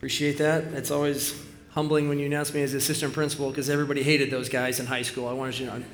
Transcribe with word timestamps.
Appreciate 0.00 0.38
that. 0.38 0.64
It's 0.72 0.90
always 0.90 1.38
humbling 1.72 2.08
when 2.08 2.18
you 2.18 2.24
announce 2.24 2.54
me 2.54 2.62
as 2.62 2.72
assistant 2.72 3.12
principal 3.12 3.50
because 3.50 3.68
everybody 3.68 4.02
hated 4.02 4.30
those 4.30 4.48
guys 4.48 4.80
in 4.80 4.86
high 4.86 5.02
school. 5.02 5.28
I 5.28 5.34
wanted 5.34 5.58
you 5.58 5.66
to 5.66 5.78
know. 5.78 5.84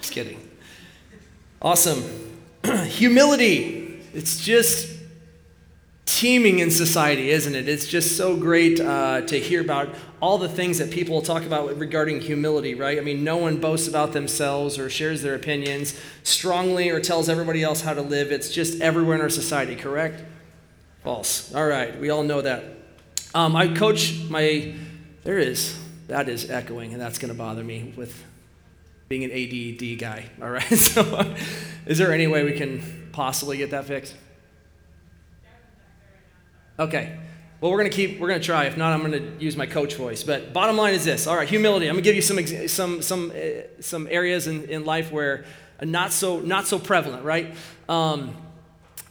Just 0.00 0.14
kidding. 0.14 0.40
Awesome. 1.60 2.02
Humility. 2.64 4.00
It's 4.14 4.42
just 4.42 4.96
teeming 6.06 6.60
in 6.60 6.70
society, 6.70 7.28
isn't 7.28 7.54
it? 7.54 7.68
It's 7.68 7.86
just 7.86 8.16
so 8.16 8.34
great 8.34 8.80
uh, 8.80 9.20
to 9.26 9.38
hear 9.38 9.60
about 9.60 9.94
all 10.22 10.38
the 10.38 10.48
things 10.48 10.78
that 10.78 10.90
people 10.90 11.20
talk 11.20 11.42
about 11.42 11.76
regarding 11.76 12.22
humility, 12.22 12.74
right? 12.74 12.96
I 12.96 13.02
mean, 13.02 13.24
no 13.24 13.36
one 13.36 13.60
boasts 13.60 13.88
about 13.88 14.14
themselves 14.14 14.78
or 14.78 14.88
shares 14.88 15.20
their 15.20 15.34
opinions 15.34 16.00
strongly 16.22 16.88
or 16.88 16.98
tells 16.98 17.28
everybody 17.28 17.62
else 17.62 17.82
how 17.82 17.92
to 17.92 18.00
live. 18.00 18.32
It's 18.32 18.48
just 18.48 18.80
everywhere 18.80 19.16
in 19.16 19.20
our 19.20 19.28
society, 19.28 19.76
correct? 19.76 20.24
False. 21.04 21.54
All 21.54 21.66
right, 21.66 22.00
we 22.00 22.08
all 22.08 22.22
know 22.22 22.40
that. 22.40 22.79
Um, 23.34 23.54
I 23.54 23.68
coach 23.68 24.18
my, 24.28 24.74
there 25.22 25.38
is, 25.38 25.78
that 26.08 26.28
is 26.28 26.50
echoing, 26.50 26.92
and 26.92 27.00
that's 27.00 27.18
going 27.18 27.32
to 27.32 27.38
bother 27.38 27.62
me 27.62 27.94
with 27.96 28.24
being 29.08 29.24
an 29.24 29.30
ADD 29.30 29.98
guy. 29.98 30.30
All 30.42 30.50
right, 30.50 30.62
so 30.62 31.34
is 31.86 31.98
there 31.98 32.12
any 32.12 32.26
way 32.26 32.44
we 32.44 32.52
can 32.52 33.08
possibly 33.12 33.56
get 33.56 33.70
that 33.70 33.84
fixed? 33.84 34.16
Okay. 36.78 37.18
Well, 37.60 37.70
we're 37.70 37.78
going 37.78 37.90
to 37.90 37.96
keep, 37.96 38.18
we're 38.18 38.28
going 38.28 38.40
to 38.40 38.46
try. 38.46 38.64
If 38.64 38.78
not, 38.78 38.94
I'm 38.94 39.00
going 39.00 39.12
to 39.12 39.44
use 39.44 39.54
my 39.54 39.66
coach 39.66 39.94
voice. 39.94 40.22
But 40.24 40.54
bottom 40.54 40.78
line 40.78 40.94
is 40.94 41.04
this. 41.04 41.26
All 41.26 41.36
right, 41.36 41.46
humility. 41.46 41.88
I'm 41.88 41.94
going 41.94 42.04
to 42.04 42.10
give 42.10 42.16
you 42.16 42.22
some, 42.22 42.68
some, 42.68 43.02
some, 43.02 43.32
uh, 43.32 43.62
some 43.80 44.08
areas 44.10 44.46
in, 44.46 44.64
in 44.64 44.86
life 44.86 45.12
where 45.12 45.44
not 45.82 46.10
so, 46.10 46.40
not 46.40 46.66
so 46.66 46.78
prevalent, 46.78 47.22
right? 47.22 47.54
Um, 47.86 48.34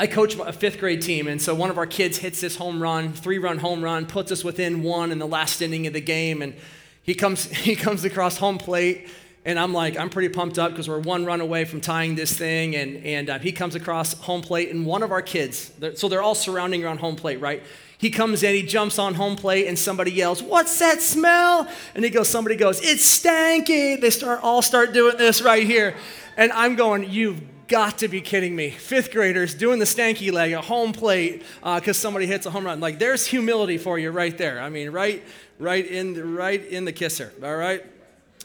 I 0.02 0.08
coach 0.08 0.36
a 0.40 0.54
fifth 0.54 0.80
grade 0.80 1.02
team, 1.02 1.28
and 1.28 1.42
so 1.42 1.54
one 1.54 1.70
of 1.70 1.78
our 1.78 1.86
kids 1.86 2.18
hits 2.18 2.40
this 2.40 2.56
home 2.56 2.82
run, 2.82 3.12
three 3.12 3.38
run 3.38 3.58
home 3.58 3.84
run, 3.84 4.06
puts 4.06 4.32
us 4.32 4.46
within 4.46 4.82
one 4.82 5.12
in 5.12 5.20
the 5.20 5.28
last 5.28 5.62
inning 5.62 5.88
of 5.88 5.94
the 5.94 6.00
game, 6.00 6.42
and 6.42 6.56
he 7.04 7.14
comes, 7.14 7.44
he 7.52 7.76
comes 7.76 8.06
across 8.06 8.38
home 8.38 8.58
plate, 8.58 9.10
and 9.44 9.60
I'm 9.60 9.74
like, 9.74 9.98
I'm 9.98 10.10
pretty 10.10 10.30
pumped 10.30 10.58
up 10.58 10.72
because 10.72 10.88
we're 10.88 11.00
one 11.00 11.26
run 11.26 11.42
away 11.42 11.66
from 11.66 11.82
tying 11.82 12.16
this 12.16 12.34
thing, 12.34 12.78
and, 12.78 13.04
and 13.04 13.30
uh, 13.30 13.40
he 13.40 13.52
comes 13.52 13.76
across 13.76 14.14
home 14.14 14.42
plate, 14.42 14.70
and 14.70 14.86
one 14.86 15.04
of 15.04 15.12
our 15.12 15.22
kids, 15.22 15.74
so 15.96 16.08
they're 16.08 16.22
all 16.22 16.34
surrounding 16.34 16.86
around 16.86 17.00
home 17.00 17.18
plate, 17.18 17.42
right? 17.42 17.62
He 17.98 18.10
comes 18.10 18.42
in, 18.42 18.56
he 18.56 18.64
jumps 18.64 19.00
on 19.00 19.16
home 19.16 19.36
plate, 19.36 19.68
and 19.68 19.78
somebody 19.78 20.14
yells, 20.14 20.42
What's 20.42 20.80
that 20.80 21.02
smell? 21.02 21.68
And 21.94 22.06
he 22.06 22.10
goes, 22.10 22.30
Somebody 22.30 22.56
goes, 22.56 22.80
It's 22.80 23.04
stanky. 23.22 24.00
They 24.00 24.12
start 24.12 24.40
all 24.42 24.62
start 24.62 24.94
doing 24.94 25.18
this 25.18 25.42
right 25.42 25.68
here. 25.68 25.98
And 26.38 26.54
I'm 26.54 26.78
going, 26.78 27.12
You've 27.12 27.42
got 27.70 28.00
to 28.00 28.08
be 28.08 28.20
kidding 28.20 28.56
me. 28.56 28.72
Fifth 28.72 29.12
graders 29.12 29.54
doing 29.54 29.80
the 29.80 29.86
stanky 29.86 30.32
leg 30.32 30.52
at 30.52 30.66
home 30.66 30.92
plate 30.92 31.44
because 31.62 31.90
uh, 31.90 31.94
somebody 31.94 32.26
hits 32.26 32.46
a 32.46 32.52
home 32.52 32.66
run. 32.66 32.80
Like 32.80 33.00
there's 33.00 33.26
humility 33.26 33.78
for 33.78 33.98
you 33.98 34.12
right 34.12 34.38
there. 34.38 34.60
I 34.60 34.70
mean, 34.70 34.90
right, 34.90 35.24
right 35.60 35.86
in, 35.86 36.14
the, 36.16 36.26
right 36.26 36.64
in 36.66 36.86
the 36.86 36.92
kisser. 36.92 37.32
All 37.42 37.56
right. 37.56 37.86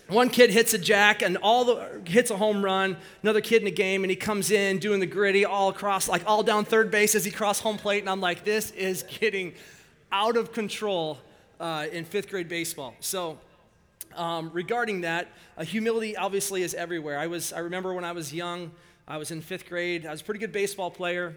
One 0.08 0.28
kid 0.28 0.50
hits 0.50 0.74
a 0.74 0.78
jack 0.78 1.22
and 1.22 1.38
all 1.38 1.64
the 1.64 2.02
hits 2.04 2.30
a 2.30 2.36
home 2.36 2.62
run. 2.62 2.98
Another 3.22 3.40
kid 3.40 3.62
in 3.62 3.64
the 3.64 3.70
game, 3.70 4.04
and 4.04 4.10
he 4.10 4.16
comes 4.16 4.50
in 4.50 4.78
doing 4.78 5.00
the 5.00 5.06
gritty 5.06 5.46
all 5.46 5.70
across, 5.70 6.08
like 6.08 6.22
all 6.26 6.42
down 6.42 6.66
third 6.66 6.90
base 6.90 7.14
as 7.14 7.24
he 7.24 7.30
crossed 7.30 7.62
home 7.62 7.78
plate. 7.78 8.00
And 8.00 8.10
I'm 8.10 8.20
like, 8.20 8.44
this 8.44 8.70
is 8.72 9.02
getting 9.04 9.54
out 10.12 10.36
of 10.36 10.52
control 10.52 11.18
uh, 11.58 11.86
in 11.90 12.04
fifth 12.04 12.28
grade 12.28 12.48
baseball. 12.48 12.94
So, 13.00 13.38
um, 14.14 14.50
regarding 14.52 15.00
that, 15.00 15.28
uh, 15.56 15.64
humility 15.64 16.16
obviously 16.16 16.62
is 16.62 16.74
everywhere. 16.74 17.18
I 17.18 17.26
was, 17.26 17.52
I 17.54 17.60
remember 17.60 17.94
when 17.94 18.04
I 18.04 18.12
was 18.12 18.32
young, 18.32 18.70
I 19.06 19.18
was 19.18 19.30
in 19.30 19.42
fifth 19.42 19.68
grade. 19.68 20.06
I 20.06 20.10
was 20.10 20.22
a 20.22 20.24
pretty 20.24 20.40
good 20.40 20.52
baseball 20.52 20.90
player. 20.90 21.34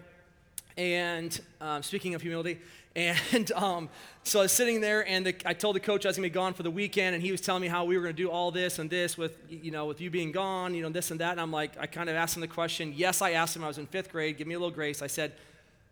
And 0.78 1.38
um, 1.60 1.82
speaking 1.82 2.14
of 2.14 2.22
humility, 2.22 2.58
and 2.96 3.52
um, 3.52 3.88
so 4.24 4.40
I 4.40 4.42
was 4.42 4.52
sitting 4.52 4.80
there, 4.80 5.06
and 5.06 5.26
the, 5.26 5.34
I 5.44 5.52
told 5.52 5.76
the 5.76 5.80
coach 5.80 6.06
I 6.06 6.08
was 6.08 6.16
gonna 6.16 6.26
be 6.26 6.30
gone 6.30 6.54
for 6.54 6.62
the 6.62 6.70
weekend, 6.70 7.14
and 7.14 7.22
he 7.22 7.30
was 7.30 7.40
telling 7.40 7.62
me 7.62 7.68
how 7.68 7.84
we 7.84 7.96
were 7.96 8.02
gonna 8.02 8.12
do 8.12 8.30
all 8.30 8.50
this 8.50 8.78
and 8.78 8.88
this 8.88 9.18
with, 9.18 9.36
you 9.50 9.70
know, 9.70 9.86
with 9.86 10.00
you 10.00 10.10
being 10.10 10.32
gone, 10.32 10.74
you 10.74 10.82
know, 10.82 10.88
this 10.88 11.10
and 11.10 11.20
that. 11.20 11.32
And 11.32 11.40
I'm 11.40 11.52
like, 11.52 11.72
I 11.78 11.86
kind 11.86 12.08
of 12.08 12.16
asked 12.16 12.36
him 12.36 12.40
the 12.40 12.48
question. 12.48 12.94
Yes, 12.96 13.20
I 13.20 13.32
asked 13.32 13.54
him. 13.54 13.62
I 13.62 13.68
was 13.68 13.78
in 13.78 13.86
fifth 13.86 14.10
grade. 14.10 14.38
Give 14.38 14.46
me 14.46 14.54
a 14.54 14.58
little 14.58 14.74
grace. 14.74 15.02
I 15.02 15.06
said, 15.06 15.32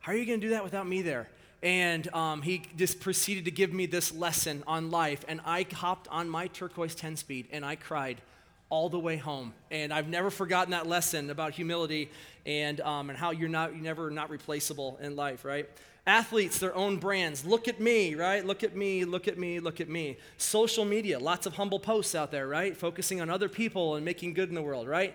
How 0.00 0.12
are 0.12 0.16
you 0.16 0.24
gonna 0.24 0.38
do 0.38 0.50
that 0.50 0.64
without 0.64 0.86
me 0.86 1.02
there? 1.02 1.28
And 1.62 2.12
um, 2.14 2.42
he 2.42 2.62
just 2.76 3.00
proceeded 3.00 3.44
to 3.44 3.50
give 3.50 3.72
me 3.72 3.86
this 3.86 4.12
lesson 4.12 4.64
on 4.66 4.90
life, 4.90 5.24
and 5.28 5.40
I 5.44 5.66
hopped 5.72 6.08
on 6.08 6.28
my 6.28 6.46
turquoise 6.48 6.94
10 6.94 7.16
speed, 7.16 7.48
and 7.52 7.64
I 7.64 7.76
cried 7.76 8.20
all 8.68 8.88
the 8.88 8.98
way 8.98 9.16
home. 9.16 9.52
And 9.70 9.92
I've 9.92 10.08
never 10.08 10.30
forgotten 10.30 10.72
that 10.72 10.86
lesson 10.86 11.30
about 11.30 11.52
humility 11.52 12.10
and, 12.44 12.80
um, 12.80 13.10
and 13.10 13.18
how 13.18 13.30
you're, 13.30 13.48
not, 13.48 13.74
you're 13.74 13.82
never 13.82 14.10
not 14.10 14.30
replaceable 14.30 14.98
in 15.00 15.16
life, 15.16 15.44
right? 15.44 15.68
Athletes, 16.06 16.58
their 16.58 16.74
own 16.74 16.98
brands. 16.98 17.44
Look 17.44 17.66
at 17.66 17.80
me, 17.80 18.14
right? 18.14 18.44
Look 18.44 18.62
at 18.62 18.76
me, 18.76 19.04
look 19.04 19.26
at 19.26 19.38
me, 19.38 19.58
look 19.58 19.80
at 19.80 19.88
me. 19.88 20.16
Social 20.38 20.84
media, 20.84 21.18
lots 21.18 21.46
of 21.46 21.54
humble 21.54 21.80
posts 21.80 22.14
out 22.14 22.30
there, 22.30 22.46
right? 22.46 22.76
Focusing 22.76 23.20
on 23.20 23.28
other 23.28 23.48
people 23.48 23.96
and 23.96 24.04
making 24.04 24.34
good 24.34 24.48
in 24.48 24.54
the 24.54 24.62
world, 24.62 24.86
right? 24.86 25.14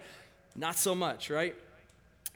Not 0.55 0.75
so 0.75 0.93
much, 0.93 1.29
right? 1.29 1.55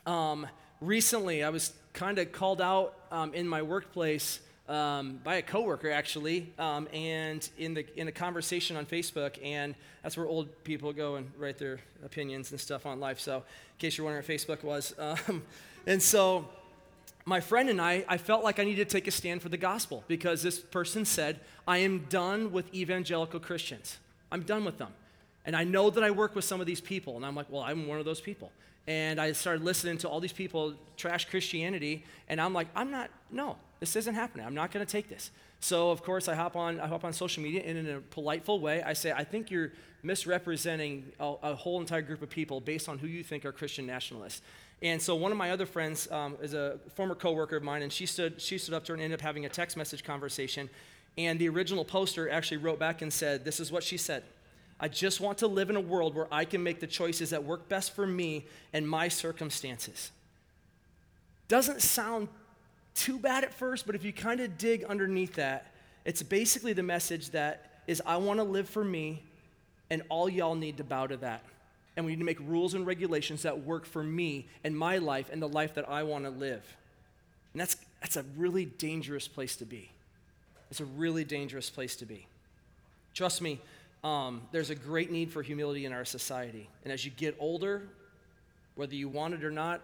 Um, 0.06 0.48
recently, 0.80 1.44
I 1.44 1.50
was 1.50 1.74
kind 1.92 2.18
of 2.18 2.32
called 2.32 2.62
out 2.62 2.94
um, 3.12 3.34
in 3.34 3.48
my 3.48 3.62
workplace 3.62 4.40
um, 4.68 5.20
by 5.24 5.36
a 5.36 5.42
coworker 5.42 5.92
actually, 5.92 6.52
um, 6.58 6.88
and 6.94 7.48
in 7.58 7.74
the 7.74 7.86
in 8.00 8.08
a 8.08 8.12
conversation 8.12 8.76
on 8.78 8.86
Facebook, 8.86 9.38
and 9.44 9.76
that's 10.02 10.18
where 10.18 10.28
old 10.28 10.64
people 10.64 10.92
go 10.92 11.16
and 11.16 11.32
write 11.38 11.58
their 11.58 11.80
opinions 12.04 12.52
and 12.52 12.60
stuff 12.60 12.86
on 12.86 13.00
life. 13.00 13.20
So, 13.20 13.38
in 13.38 13.44
case 13.78 13.98
you're 13.98 14.06
wondering 14.06 14.26
what 14.28 14.40
Facebook 14.40 14.64
was, 14.64 14.96
um, 15.30 15.44
and 15.86 16.02
so 16.02 16.48
my 17.26 17.40
friend 17.40 17.70
and 17.70 17.82
I, 17.82 18.06
I 18.08 18.18
felt 18.18 18.44
like 18.44 18.60
I 18.60 18.64
needed 18.64 18.88
to 18.88 18.94
take 18.98 19.08
a 19.08 19.12
stand 19.12 19.42
for 19.42 19.50
the 19.50 19.58
gospel 19.58 20.04
because 20.08 20.44
this 20.44 20.60
person 20.60 21.06
said, 21.06 21.40
I 21.68 21.80
am 21.80 22.06
done 22.10 22.52
with 22.52 22.72
evangelical 22.74 23.40
Christians. 23.40 23.98
I'm 24.32 24.44
done 24.44 24.64
with 24.64 24.78
them. 24.78 24.94
And 25.44 25.56
I 25.56 25.64
know 25.64 25.90
that 25.90 26.04
I 26.04 26.12
work 26.12 26.36
with 26.36 26.46
some 26.46 26.62
of 26.62 26.68
these 26.68 26.82
people. 26.82 27.16
And 27.16 27.26
I'm 27.26 27.36
like, 27.36 27.48
well, 27.50 27.64
I'm 27.64 27.88
one 27.88 27.98
of 27.98 28.06
those 28.06 28.22
people. 28.22 28.52
And 28.88 29.20
I 29.20 29.32
started 29.32 29.64
listening 29.64 29.98
to 30.00 30.10
all 30.10 30.20
these 30.20 30.34
people 30.34 30.76
trash 30.98 31.26
Christianity. 31.26 32.04
And 32.30 32.40
I'm 32.40 32.54
like, 32.54 32.68
I'm 32.76 32.92
not, 32.92 33.10
no, 33.32 33.58
this 33.80 33.96
isn't 33.96 34.16
happening. 34.16 34.46
I'm 34.46 34.56
not 34.56 34.72
going 34.72 34.86
to 34.86 34.92
take 34.92 35.10
this. 35.10 35.32
So 35.60 35.90
of 35.90 36.04
course 36.04 36.28
I 36.28 36.36
hop 36.36 36.56
on 36.56 36.80
I 36.80 36.88
hop 36.88 37.04
on 37.04 37.14
social 37.14 37.42
media 37.42 37.64
and 37.66 37.78
in 37.78 37.88
a 37.88 38.00
politeful 38.00 38.60
way 38.60 38.84
I 38.84 38.94
say 38.94 39.12
I 39.12 39.24
think 39.24 39.50
you're 39.50 39.72
misrepresenting 40.04 41.12
a, 41.20 41.34
a 41.44 41.56
whole 41.56 41.80
entire 41.80 42.02
group 42.02 42.22
of 42.22 42.30
people 42.30 42.62
based 42.62 42.88
on 42.88 43.00
who 43.00 43.08
you 43.08 43.24
think 43.24 43.44
are 43.46 43.52
Christian 43.52 43.86
nationalists. 43.86 44.42
And 44.82 45.02
so 45.02 45.16
one 45.16 45.32
of 45.32 45.38
my 45.38 45.52
other 45.52 45.66
friends 45.66 46.10
um, 46.12 46.38
is 46.42 46.54
a 46.54 46.78
former 46.94 47.16
coworker 47.16 47.56
of 47.56 47.64
mine, 47.64 47.82
and 47.82 47.92
she 47.92 48.06
stood 48.06 48.40
she 48.40 48.58
stood 48.58 48.74
up 48.76 48.86
to 48.86 48.92
her 48.92 48.96
and 48.96 49.04
ended 49.04 49.20
up 49.20 49.24
having 49.24 49.46
a 49.46 49.50
text 49.50 49.78
message 49.78 50.04
conversation. 50.04 50.70
And 51.18 51.40
the 51.40 51.48
original 51.50 51.86
poster 51.86 52.30
actually 52.30 52.58
wrote 52.58 52.78
back 52.78 53.02
and 53.02 53.12
said, 53.12 53.46
"This 53.46 53.60
is 53.60 53.72
what 53.72 53.84
she 53.84 53.98
said." 53.98 54.24
I 54.80 54.90
just 54.90 55.22
want 55.22 55.38
to 55.38 55.48
live 55.48 55.70
in 55.70 55.78
a 55.78 55.82
world 55.82 56.16
where 56.16 56.28
I 56.32 56.44
can 56.44 56.62
make 56.62 56.82
the 56.82 56.88
choices 56.88 57.30
that 57.30 57.46
work 57.46 57.70
best 57.70 57.96
for 57.96 58.06
me 58.06 58.46
and 58.74 58.88
my 58.88 59.08
circumstances. 59.08 60.12
Doesn't 61.48 61.82
sound 61.82 62.28
too 62.96 63.20
bad 63.20 63.44
at 63.44 63.54
first, 63.54 63.86
but 63.86 63.96
if 63.96 64.04
you 64.04 64.12
kind 64.12 64.40
of 64.40 64.58
dig 64.58 64.84
underneath 64.86 65.36
that, 65.36 65.72
it's 66.06 66.24
basically 66.24 66.74
the 66.74 66.84
message 66.84 67.32
that 67.32 67.82
is 67.88 68.02
I 68.06 68.18
want 68.18 68.40
to 68.40 68.44
live 68.44 68.68
for 68.68 68.84
me, 68.84 69.22
and 69.90 70.02
all 70.10 70.28
y'all 70.28 70.56
need 70.56 70.78
to 70.78 70.84
bow 70.84 71.08
to 71.08 71.18
that. 71.18 71.44
And 71.96 72.06
we 72.06 72.14
need 72.14 72.20
to 72.20 72.26
make 72.26 72.40
rules 72.42 72.74
and 72.74 72.86
regulations 72.86 73.44
that 73.44 73.64
work 73.64 73.86
for 73.86 74.04
me 74.04 74.48
and 74.64 74.78
my 74.78 74.98
life 74.98 75.30
and 75.32 75.42
the 75.42 75.48
life 75.48 75.76
that 75.76 75.88
I 75.88 76.04
want 76.04 76.26
to 76.26 76.30
live. 76.30 76.64
And 77.54 77.62
that's, 77.62 77.78
that's 78.02 78.18
a 78.18 78.26
really 78.36 78.66
dangerous 78.66 79.28
place 79.28 79.56
to 79.58 79.66
be. 79.66 79.92
It's 80.72 80.82
a 80.82 80.86
really 80.86 81.24
dangerous 81.24 81.70
place 81.70 81.96
to 81.98 82.06
be. 82.06 82.28
Trust 83.14 83.42
me, 83.42 83.62
um, 84.04 84.42
there's 84.52 84.72
a 84.72 84.76
great 84.76 85.10
need 85.10 85.32
for 85.32 85.42
humility 85.42 85.86
in 85.86 85.94
our 85.94 86.04
society. 86.04 86.70
And 86.84 86.92
as 86.92 87.06
you 87.06 87.12
get 87.12 87.36
older, 87.40 87.84
whether 88.76 88.94
you 88.94 89.08
want 89.08 89.36
it 89.36 89.44
or 89.44 89.52
not, 89.52 89.82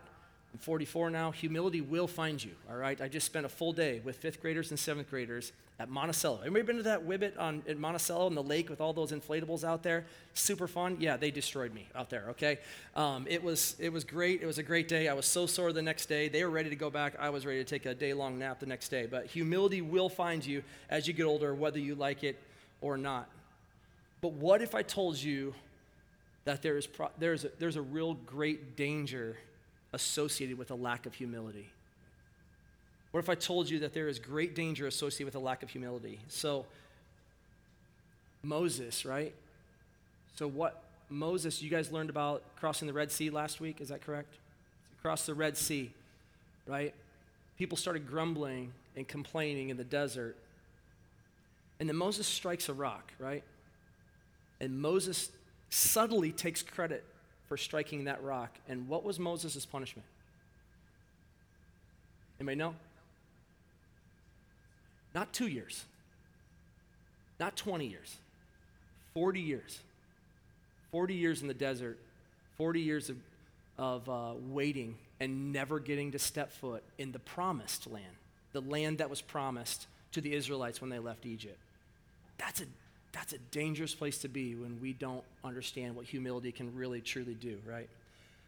I'm 0.54 0.60
44 0.60 1.10
now. 1.10 1.32
Humility 1.32 1.82
will 1.82 2.08
find 2.08 2.44
you, 2.44 2.52
all 2.70 2.76
right? 2.76 3.00
I 3.00 3.08
just 3.08 3.26
spent 3.26 3.46
a 3.46 3.50
full 3.50 3.72
day 3.72 4.02
with 4.04 4.18
fifth 4.18 4.42
graders 4.42 4.70
and 4.70 4.78
seventh 4.78 5.10
graders 5.10 5.54
at 5.80 5.90
Monticello. 5.90 6.42
Anybody 6.42 6.64
been 6.64 6.78
to 6.78 6.84
that 6.84 7.08
Wibit 7.08 7.40
on, 7.40 7.64
in 7.66 7.80
Monticello 7.80 8.28
in 8.28 8.36
the 8.36 8.44
lake 8.44 8.70
with 8.70 8.82
all 8.82 8.92
those 8.92 9.12
inflatables 9.12 9.64
out 9.64 9.82
there? 9.82 10.06
Super 10.34 10.68
fun. 10.68 10.98
Yeah, 11.00 11.16
they 11.16 11.32
destroyed 11.32 11.74
me 11.74 11.88
out 11.96 12.10
there, 12.10 12.26
okay? 12.32 12.60
Um, 12.96 13.26
it, 13.30 13.42
was, 13.42 13.76
it 13.80 13.94
was 13.94 14.04
great. 14.04 14.42
It 14.42 14.46
was 14.46 14.58
a 14.58 14.64
great 14.64 14.88
day. 14.90 15.08
I 15.08 15.14
was 15.14 15.26
so 15.26 15.46
sore 15.46 15.72
the 15.72 15.82
next 15.82 16.08
day. 16.08 16.28
They 16.28 16.44
were 16.44 16.50
ready 16.50 16.70
to 16.70 16.76
go 16.76 16.90
back. 16.90 17.16
I 17.18 17.30
was 17.30 17.46
ready 17.46 17.64
to 17.64 17.66
take 17.66 17.86
a 17.86 17.96
day 17.96 18.14
long 18.14 18.38
nap 18.38 18.60
the 18.60 18.66
next 18.66 18.90
day. 18.90 19.08
But 19.10 19.28
humility 19.28 19.82
will 19.82 20.10
find 20.10 20.46
you 20.46 20.64
as 20.90 21.08
you 21.08 21.14
get 21.14 21.24
older, 21.24 21.56
whether 21.56 21.80
you 21.80 21.96
like 21.96 22.24
it 22.26 22.38
or 22.82 22.98
not. 22.98 23.30
But 24.20 24.34
what 24.34 24.62
if 24.62 24.76
I 24.76 24.84
told 24.84 25.18
you 25.18 25.56
that 26.44 26.62
there 26.62 26.78
is 26.78 26.88
pro- 26.88 27.10
there's, 27.18 27.46
a, 27.46 27.52
there's 27.58 27.78
a 27.78 27.82
real 27.82 28.14
great 28.14 28.76
danger 28.76 29.38
associated 29.94 30.58
with 30.58 30.72
a 30.72 30.76
lack 30.76 31.06
of 31.06 31.14
humility? 31.14 31.70
What 33.12 33.20
if 33.20 33.30
I 33.30 33.36
told 33.36 33.70
you 33.70 33.80
that 33.80 33.94
there 33.94 34.08
is 34.08 34.20
great 34.20 34.56
danger 34.56 34.88
associated 34.88 35.26
with 35.26 35.36
a 35.36 35.44
lack 35.44 35.64
of 35.64 35.70
humility? 35.70 36.20
So, 36.30 36.66
Moses, 38.42 39.06
right? 39.06 39.34
So, 40.36 40.48
what 40.48 40.82
Moses, 41.10 41.62
you 41.62 41.70
guys 41.70 41.92
learned 41.92 42.10
about 42.10 42.42
crossing 42.56 42.88
the 42.88 42.94
Red 42.94 43.12
Sea 43.12 43.30
last 43.30 43.60
week, 43.60 43.82
is 43.82 43.90
that 43.90 44.06
correct? 44.06 44.34
Across 45.00 45.26
the 45.26 45.34
Red 45.34 45.58
Sea, 45.58 45.92
right? 46.66 46.94
People 47.58 47.78
started 47.78 48.08
grumbling 48.08 48.72
and 48.96 49.08
complaining 49.08 49.70
in 49.70 49.78
the 49.78 49.84
desert. 49.84 50.38
And 51.80 51.90
then 51.90 51.98
Moses 51.98 52.28
strikes 52.28 52.70
a 52.70 52.74
rock, 52.74 53.12
right? 53.20 53.44
And 54.62 54.80
Moses 54.80 55.32
subtly 55.70 56.32
takes 56.32 56.62
credit 56.62 57.04
for 57.52 57.58
striking 57.58 58.06
that 58.06 58.24
rock. 58.24 58.58
And 58.70 58.88
what 58.88 59.04
was 59.04 59.20
Moses' 59.20 59.66
punishment? 59.66 60.08
Anybody 62.40 62.56
know? 62.56 62.76
Not 65.14 65.34
two 65.34 65.48
years, 65.48 65.84
not 67.42 67.58
20 67.58 67.88
years, 67.88 68.16
40 69.14 69.42
years. 69.42 69.80
40 70.94 71.14
years 71.14 71.42
in 71.42 71.50
the 71.50 71.54
desert, 71.54 71.98
40 72.56 72.80
years 72.80 73.10
of, 73.10 73.18
of 73.78 74.10
uh, 74.10 74.32
waiting 74.48 74.96
and 75.20 75.52
never 75.52 75.82
getting 75.82 76.14
to 76.14 76.20
step 76.20 76.54
foot 76.54 76.84
in 76.98 77.12
the 77.12 77.20
promised 77.20 77.86
land, 77.92 78.16
the 78.54 78.62
land 78.62 79.00
that 79.00 79.10
was 79.10 79.22
promised 79.22 79.88
to 80.14 80.22
the 80.22 80.34
Israelites 80.34 80.80
when 80.80 80.90
they 80.90 81.00
left 81.00 81.26
Egypt. 81.26 81.58
That's 82.38 82.62
a, 82.62 82.66
that's 83.12 83.34
a 83.34 83.38
dangerous 83.38 83.94
place 83.94 84.18
to 84.20 84.28
be 84.28 84.56
when 84.56 84.80
we 84.80 84.94
don't 84.94 85.24
understand 85.44 85.96
what 85.96 86.06
humility 86.06 86.52
can 86.52 86.74
really, 86.76 87.02
truly 87.02 87.34
do, 87.34 87.58
right? 87.66 87.90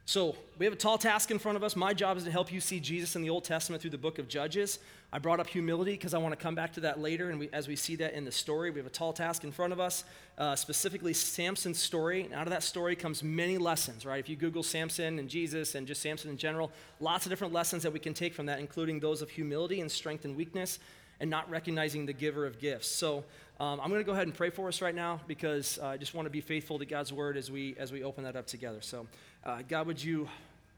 So, 0.06 0.36
we 0.58 0.66
have 0.66 0.74
a 0.74 0.78
tall 0.78 0.98
task 0.98 1.32
in 1.32 1.40
front 1.40 1.56
of 1.56 1.64
us. 1.64 1.78
My 1.78 1.94
job 1.94 2.18
is 2.18 2.26
to 2.26 2.32
help 2.32 2.52
you 2.52 2.60
see 2.60 2.82
Jesus 2.82 3.16
in 3.16 3.22
the 3.22 3.30
Old 3.30 3.46
Testament 3.46 3.82
through 3.82 3.92
the 3.92 3.98
book 3.98 4.20
of 4.20 4.28
Judges. 4.28 4.80
I 5.14 5.20
brought 5.20 5.40
up 5.40 5.48
humility 5.48 5.94
because 5.94 6.14
I 6.14 6.18
want 6.18 6.34
to 6.38 6.44
come 6.44 6.56
back 6.56 6.74
to 6.74 6.82
that 6.82 7.00
later. 7.00 7.30
And 7.30 7.40
we, 7.40 7.50
as 7.54 7.70
we 7.70 7.78
see 7.78 7.96
that 7.98 8.14
in 8.14 8.26
the 8.26 8.32
story, 8.32 8.70
we 8.70 8.80
have 8.80 8.86
a 8.86 8.90
tall 8.90 9.14
task 9.14 9.46
in 9.46 9.52
front 9.54 9.72
of 9.72 9.80
us, 9.80 10.04
uh, 10.38 10.58
specifically 10.58 11.14
Samson's 11.14 11.80
story. 11.80 12.24
And 12.24 12.34
out 12.34 12.48
of 12.48 12.52
that 12.52 12.64
story 12.64 12.98
comes 12.98 13.24
many 13.24 13.58
lessons, 13.58 14.06
right? 14.06 14.20
If 14.20 14.28
you 14.28 14.36
Google 14.36 14.64
Samson 14.64 15.20
and 15.20 15.30
Jesus 15.30 15.76
and 15.76 15.88
just 15.88 16.02
Samson 16.02 16.30
in 16.30 16.38
general, 16.38 16.70
lots 17.00 17.26
of 17.26 17.30
different 17.30 17.54
lessons 17.54 17.84
that 17.84 17.94
we 17.94 18.00
can 18.00 18.14
take 18.14 18.34
from 18.34 18.48
that, 18.48 18.60
including 18.60 19.00
those 19.00 19.22
of 19.22 19.30
humility 19.30 19.80
and 19.80 19.90
strength 19.90 20.26
and 20.26 20.36
weakness 20.36 20.80
and 21.24 21.30
not 21.30 21.50
recognizing 21.50 22.06
the 22.06 22.12
giver 22.12 22.46
of 22.46 22.60
gifts. 22.60 22.90
So 22.90 23.24
um, 23.58 23.80
I'm 23.80 23.88
going 23.88 24.02
to 24.02 24.04
go 24.04 24.12
ahead 24.12 24.28
and 24.28 24.36
pray 24.36 24.50
for 24.50 24.68
us 24.68 24.82
right 24.82 24.94
now 24.94 25.22
because 25.26 25.80
uh, 25.82 25.88
I 25.88 25.98
just 25.98 26.14
want 26.14 26.26
to 26.26 26.30
be 26.30 26.42
faithful 26.42 26.78
to 26.80 26.86
God's 26.86 27.14
word 27.14 27.38
as 27.38 27.50
we 27.50 27.78
as 27.80 27.94
we 27.94 28.04
open 28.04 28.26
that 28.26 28.36
up 28.36 28.46
together. 28.46 28.82
So, 28.82 29.08
uh, 29.46 29.62
God, 29.66 29.88
would 29.88 30.04
you 30.04 30.28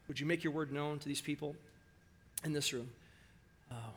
would 0.06 0.20
you 0.20 0.24
make 0.24 0.44
your 0.44 0.52
word 0.52 0.70
known 0.70 1.00
to 1.00 1.08
these 1.08 1.20
people 1.20 1.56
in 2.44 2.52
this 2.52 2.72
room? 2.72 2.88
Uh, 3.72 3.90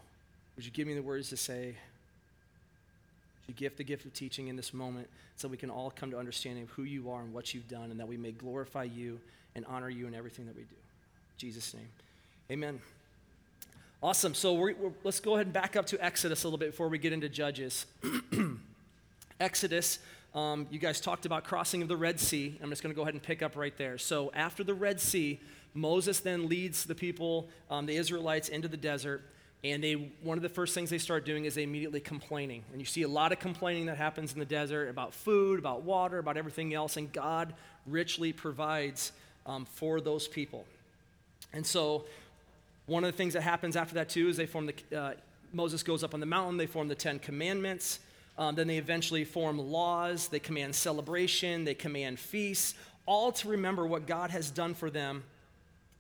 would 0.56 0.66
you 0.66 0.72
give 0.72 0.88
me 0.88 0.96
the 0.96 1.04
words 1.04 1.30
to 1.30 1.38
say? 1.38 1.76
Would 3.46 3.50
you 3.50 3.54
gift 3.54 3.78
the 3.78 3.84
gift 3.84 4.06
of 4.06 4.14
teaching 4.16 4.48
in 4.48 4.56
this 4.56 4.74
moment 4.74 5.08
so 5.36 5.48
we 5.48 5.56
can 5.56 5.70
all 5.70 5.92
come 5.92 6.10
to 6.10 6.18
understanding 6.18 6.64
of 6.64 6.72
who 6.72 6.82
you 6.82 7.12
are 7.12 7.22
and 7.22 7.32
what 7.32 7.54
you've 7.54 7.68
done, 7.68 7.92
and 7.92 8.00
that 8.00 8.08
we 8.08 8.18
may 8.18 8.32
glorify 8.32 8.86
you 8.86 9.20
and 9.56 9.68
honor 9.68 9.90
you 9.90 10.08
in 10.08 10.16
everything 10.16 10.48
that 10.48 10.56
we 10.56 10.64
do. 10.64 10.70
In 10.70 11.38
Jesus' 11.38 11.76
name, 11.76 11.90
Amen. 12.50 12.80
Awesome. 14.02 14.34
So 14.34 14.54
we're, 14.54 14.76
we're, 14.76 14.92
let's 15.04 15.20
go 15.20 15.34
ahead 15.34 15.48
and 15.48 15.54
back 15.54 15.76
up 15.76 15.86
to 15.88 16.04
Exodus 16.04 16.46
a 16.46 16.48
little 16.48 16.58
bit 16.58 16.72
before 16.72 16.88
we 16.88 16.98
get 16.98 17.12
into 17.12 17.28
Judges. 17.28 17.86
Exodus, 19.42 20.00
um, 20.34 20.68
you 20.72 20.80
guys 20.80 21.02
talked 21.02 21.26
about 21.26 21.44
crossing 21.44 21.82
of 21.82 21.90
the 21.90 21.98
Red 21.98 22.18
Sea. 22.18 22.58
I'm 22.64 22.70
just 22.70 22.82
going 22.82 22.94
to 22.94 22.96
go 22.96 23.02
ahead 23.02 23.14
and 23.14 23.22
pick 23.22 23.42
up 23.42 23.58
right 23.58 23.78
there. 23.78 23.98
So 23.98 24.32
after 24.34 24.64
the 24.64 24.74
Red 24.74 25.02
Sea, 25.02 25.38
Moses 25.74 26.22
then 26.22 26.48
leads 26.48 26.86
the 26.86 26.96
people, 26.96 27.50
um, 27.70 27.88
the 27.88 27.98
Israelites, 27.98 28.48
into 28.48 28.70
the 28.70 28.78
desert. 28.78 29.22
And 29.66 29.84
they, 29.84 29.96
one 30.24 30.38
of 30.38 30.44
the 30.44 30.50
first 30.50 30.74
things 30.74 30.90
they 30.90 30.98
start 30.98 31.26
doing 31.26 31.44
is 31.44 31.56
they 31.56 31.64
immediately 31.64 32.00
complaining. 32.00 32.64
And 32.72 32.80
you 32.80 32.86
see 32.86 33.02
a 33.02 33.10
lot 33.10 33.34
of 33.34 33.40
complaining 33.40 33.88
that 33.88 33.98
happens 33.98 34.32
in 34.32 34.40
the 34.40 34.46
desert 34.46 34.88
about 34.88 35.14
food, 35.14 35.60
about 35.60 35.84
water, 35.84 36.20
about 36.20 36.38
everything 36.38 36.74
else. 36.74 36.96
And 36.96 37.12
God 37.12 37.54
richly 37.86 38.32
provides 38.32 39.12
um, 39.46 39.66
for 39.66 40.00
those 40.00 40.26
people. 40.26 40.66
And 41.52 41.66
so 41.66 42.06
one 42.90 43.04
of 43.04 43.12
the 43.12 43.18
things 43.18 43.34
that 43.34 43.42
happens 43.42 43.76
after 43.76 43.96
that, 43.96 44.10
too, 44.10 44.28
is 44.28 44.38
they 44.38 44.46
form 44.46 44.66
the, 44.66 44.98
uh, 44.98 45.14
Moses 45.54 45.84
goes 45.84 46.04
up 46.04 46.14
on 46.14 46.20
the 46.20 46.26
mountain, 46.26 46.58
they 46.58 46.66
form 46.66 46.88
the 46.88 46.96
Ten 46.96 47.20
Commandments. 47.20 48.00
Um, 48.38 48.56
then 48.56 48.68
they 48.68 48.78
eventually 48.78 49.26
form 49.26 49.60
laws, 49.60 50.30
they 50.30 50.40
command 50.40 50.74
celebration, 50.74 51.66
they 51.66 51.74
command 51.74 52.20
feasts, 52.20 52.74
all 53.06 53.34
to 53.34 53.50
remember 53.50 53.86
what 53.86 54.08
God 54.08 54.30
has 54.30 54.50
done 54.50 54.74
for 54.74 54.90
them 54.90 55.24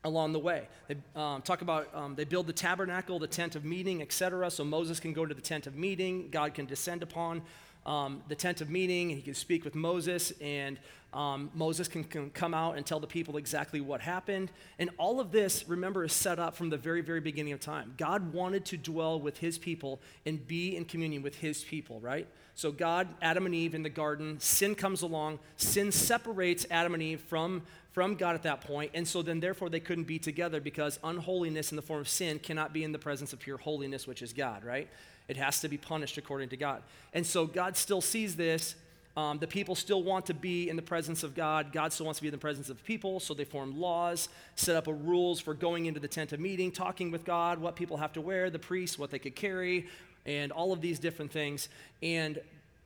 along 0.06 0.31
the 0.31 0.39
way. 0.39 0.68
They 0.88 0.95
um, 1.15 1.41
talk 1.41 1.62
about 1.62 1.94
um, 1.94 2.15
they 2.15 2.24
build 2.24 2.47
the 2.47 2.53
tabernacle, 2.53 3.19
the 3.19 3.27
tent 3.27 3.56
of 3.56 3.65
meeting, 3.65 4.01
etc. 4.01 4.50
So 4.51 4.63
Moses 4.63 5.00
can 5.00 5.12
go 5.12 5.25
to 5.25 5.33
the 5.33 5.41
tent 5.41 5.68
of 5.68 5.75
meeting, 5.75 6.30
God 6.31 6.53
can 6.53 6.65
descend 6.65 7.03
upon 7.03 7.41
um, 7.85 8.21
the 8.27 8.35
tent 8.35 8.61
of 8.61 8.69
meeting, 8.69 9.09
and 9.09 9.17
he 9.17 9.21
can 9.21 9.33
speak 9.33 9.63
with 9.63 9.75
Moses, 9.75 10.33
and 10.41 10.77
um, 11.13 11.49
Moses 11.55 11.87
can, 11.87 12.03
can, 12.03 12.29
come 12.29 12.53
out 12.53 12.77
and 12.77 12.85
tell 12.85 12.99
the 12.99 13.07
people 13.07 13.37
exactly 13.37 13.81
what 13.81 13.99
happened. 13.99 14.51
And 14.77 14.91
all 14.97 15.19
of 15.19 15.31
this, 15.31 15.67
remember, 15.67 16.03
is 16.03 16.13
set 16.13 16.37
up 16.37 16.55
from 16.55 16.69
the 16.69 16.77
very, 16.77 17.01
very 17.01 17.19
beginning 17.19 17.53
of 17.53 17.59
time. 17.59 17.95
God 17.97 18.31
wanted 18.31 18.63
to 18.65 18.77
dwell 18.77 19.19
with 19.19 19.39
his 19.39 19.57
people 19.57 19.99
and 20.25 20.45
be 20.47 20.75
in 20.75 20.85
communion 20.85 21.23
with 21.23 21.35
his 21.35 21.63
people, 21.63 21.99
right? 21.99 22.27
So, 22.53 22.71
God, 22.71 23.07
Adam 23.21 23.45
and 23.45 23.55
Eve 23.55 23.73
in 23.73 23.81
the 23.83 23.89
garden, 23.89 24.39
sin 24.39 24.75
comes 24.75 25.01
along, 25.01 25.39
sin 25.55 25.91
separates 25.91 26.67
Adam 26.69 26.93
and 26.93 27.01
Eve 27.01 27.21
from, 27.21 27.63
from 27.91 28.15
God 28.15 28.35
at 28.35 28.43
that 28.43 28.61
point, 28.61 28.91
and 28.93 29.07
so 29.07 29.21
then 29.21 29.39
therefore 29.39 29.69
they 29.69 29.79
couldn't 29.79 30.03
be 30.03 30.19
together 30.19 30.61
because 30.61 30.99
unholiness 31.03 31.71
in 31.71 31.75
the 31.75 31.81
form 31.81 32.01
of 32.01 32.09
sin 32.09 32.37
cannot 32.37 32.73
be 32.73 32.83
in 32.83 32.91
the 32.91 32.99
presence 32.99 33.33
of 33.33 33.39
pure 33.39 33.57
holiness, 33.57 34.05
which 34.05 34.21
is 34.21 34.33
God, 34.33 34.63
right? 34.63 34.89
It 35.29 35.37
has 35.37 35.61
to 35.61 35.69
be 35.69 35.77
punished 35.77 36.17
according 36.17 36.49
to 36.49 36.57
God. 36.57 36.81
And 37.13 37.25
so 37.25 37.45
God 37.45 37.77
still 37.77 38.01
sees 38.01 38.35
this. 38.35 38.75
Um, 39.15 39.37
the 39.37 39.47
people 39.47 39.75
still 39.75 40.01
want 40.01 40.25
to 40.25 40.33
be 40.33 40.69
in 40.69 40.75
the 40.75 40.81
presence 40.81 41.23
of 41.23 41.35
God. 41.35 41.71
God 41.71 41.93
still 41.93 42.05
wants 42.05 42.19
to 42.19 42.23
be 42.23 42.29
in 42.29 42.33
the 42.33 42.39
presence 42.39 42.69
of 42.69 42.83
people. 42.83 43.19
So 43.19 43.33
they 43.33 43.43
form 43.43 43.79
laws, 43.79 44.27
set 44.55 44.75
up 44.75 44.87
a 44.87 44.93
rules 44.93 45.39
for 45.39 45.53
going 45.53 45.85
into 45.85 45.99
the 45.99 46.07
tent 46.07 46.33
of 46.33 46.39
meeting, 46.39 46.71
talking 46.71 47.11
with 47.11 47.25
God, 47.25 47.59
what 47.59 47.75
people 47.75 47.97
have 47.97 48.13
to 48.13 48.21
wear, 48.21 48.49
the 48.49 48.59
priests, 48.59 48.97
what 48.97 49.11
they 49.11 49.19
could 49.19 49.35
carry, 49.35 49.87
and 50.25 50.51
all 50.51 50.73
of 50.73 50.81
these 50.81 50.99
different 50.99 51.31
things. 51.31 51.69
And 52.01 52.39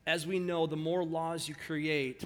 as 0.06 0.26
we 0.26 0.38
know, 0.38 0.66
the 0.66 0.76
more 0.76 1.02
laws 1.02 1.48
you 1.48 1.54
create, 1.54 2.24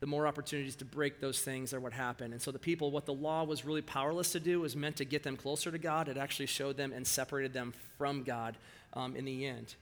the 0.00 0.06
more 0.06 0.26
opportunities 0.26 0.76
to 0.76 0.84
break 0.84 1.20
those 1.20 1.40
things 1.40 1.72
are 1.72 1.80
what 1.80 1.94
happen. 1.94 2.32
And 2.32 2.42
so 2.42 2.50
the 2.50 2.58
people, 2.58 2.90
what 2.90 3.06
the 3.06 3.14
law 3.14 3.44
was 3.44 3.64
really 3.64 3.80
powerless 3.80 4.32
to 4.32 4.40
do, 4.40 4.60
was 4.60 4.76
meant 4.76 4.96
to 4.96 5.06
get 5.06 5.22
them 5.22 5.36
closer 5.36 5.70
to 5.70 5.78
God. 5.78 6.08
It 6.08 6.18
actually 6.18 6.46
showed 6.46 6.76
them 6.76 6.92
and 6.92 7.06
separated 7.06 7.54
them 7.54 7.72
from 7.96 8.22
God 8.22 8.56
um, 8.94 9.16
in 9.16 9.24
the 9.24 9.46
end. 9.46 9.74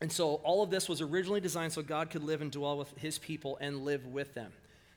And 0.00 0.10
so 0.10 0.34
all 0.36 0.62
of 0.62 0.70
this 0.70 0.88
was 0.88 1.00
originally 1.00 1.40
designed 1.40 1.72
so 1.72 1.82
God 1.82 2.10
could 2.10 2.24
live 2.24 2.40
and 2.40 2.50
dwell 2.50 2.78
with 2.78 2.96
his 2.96 3.18
people 3.18 3.58
and 3.60 3.84
live 3.84 4.06
with 4.06 4.34
them. 4.34 4.52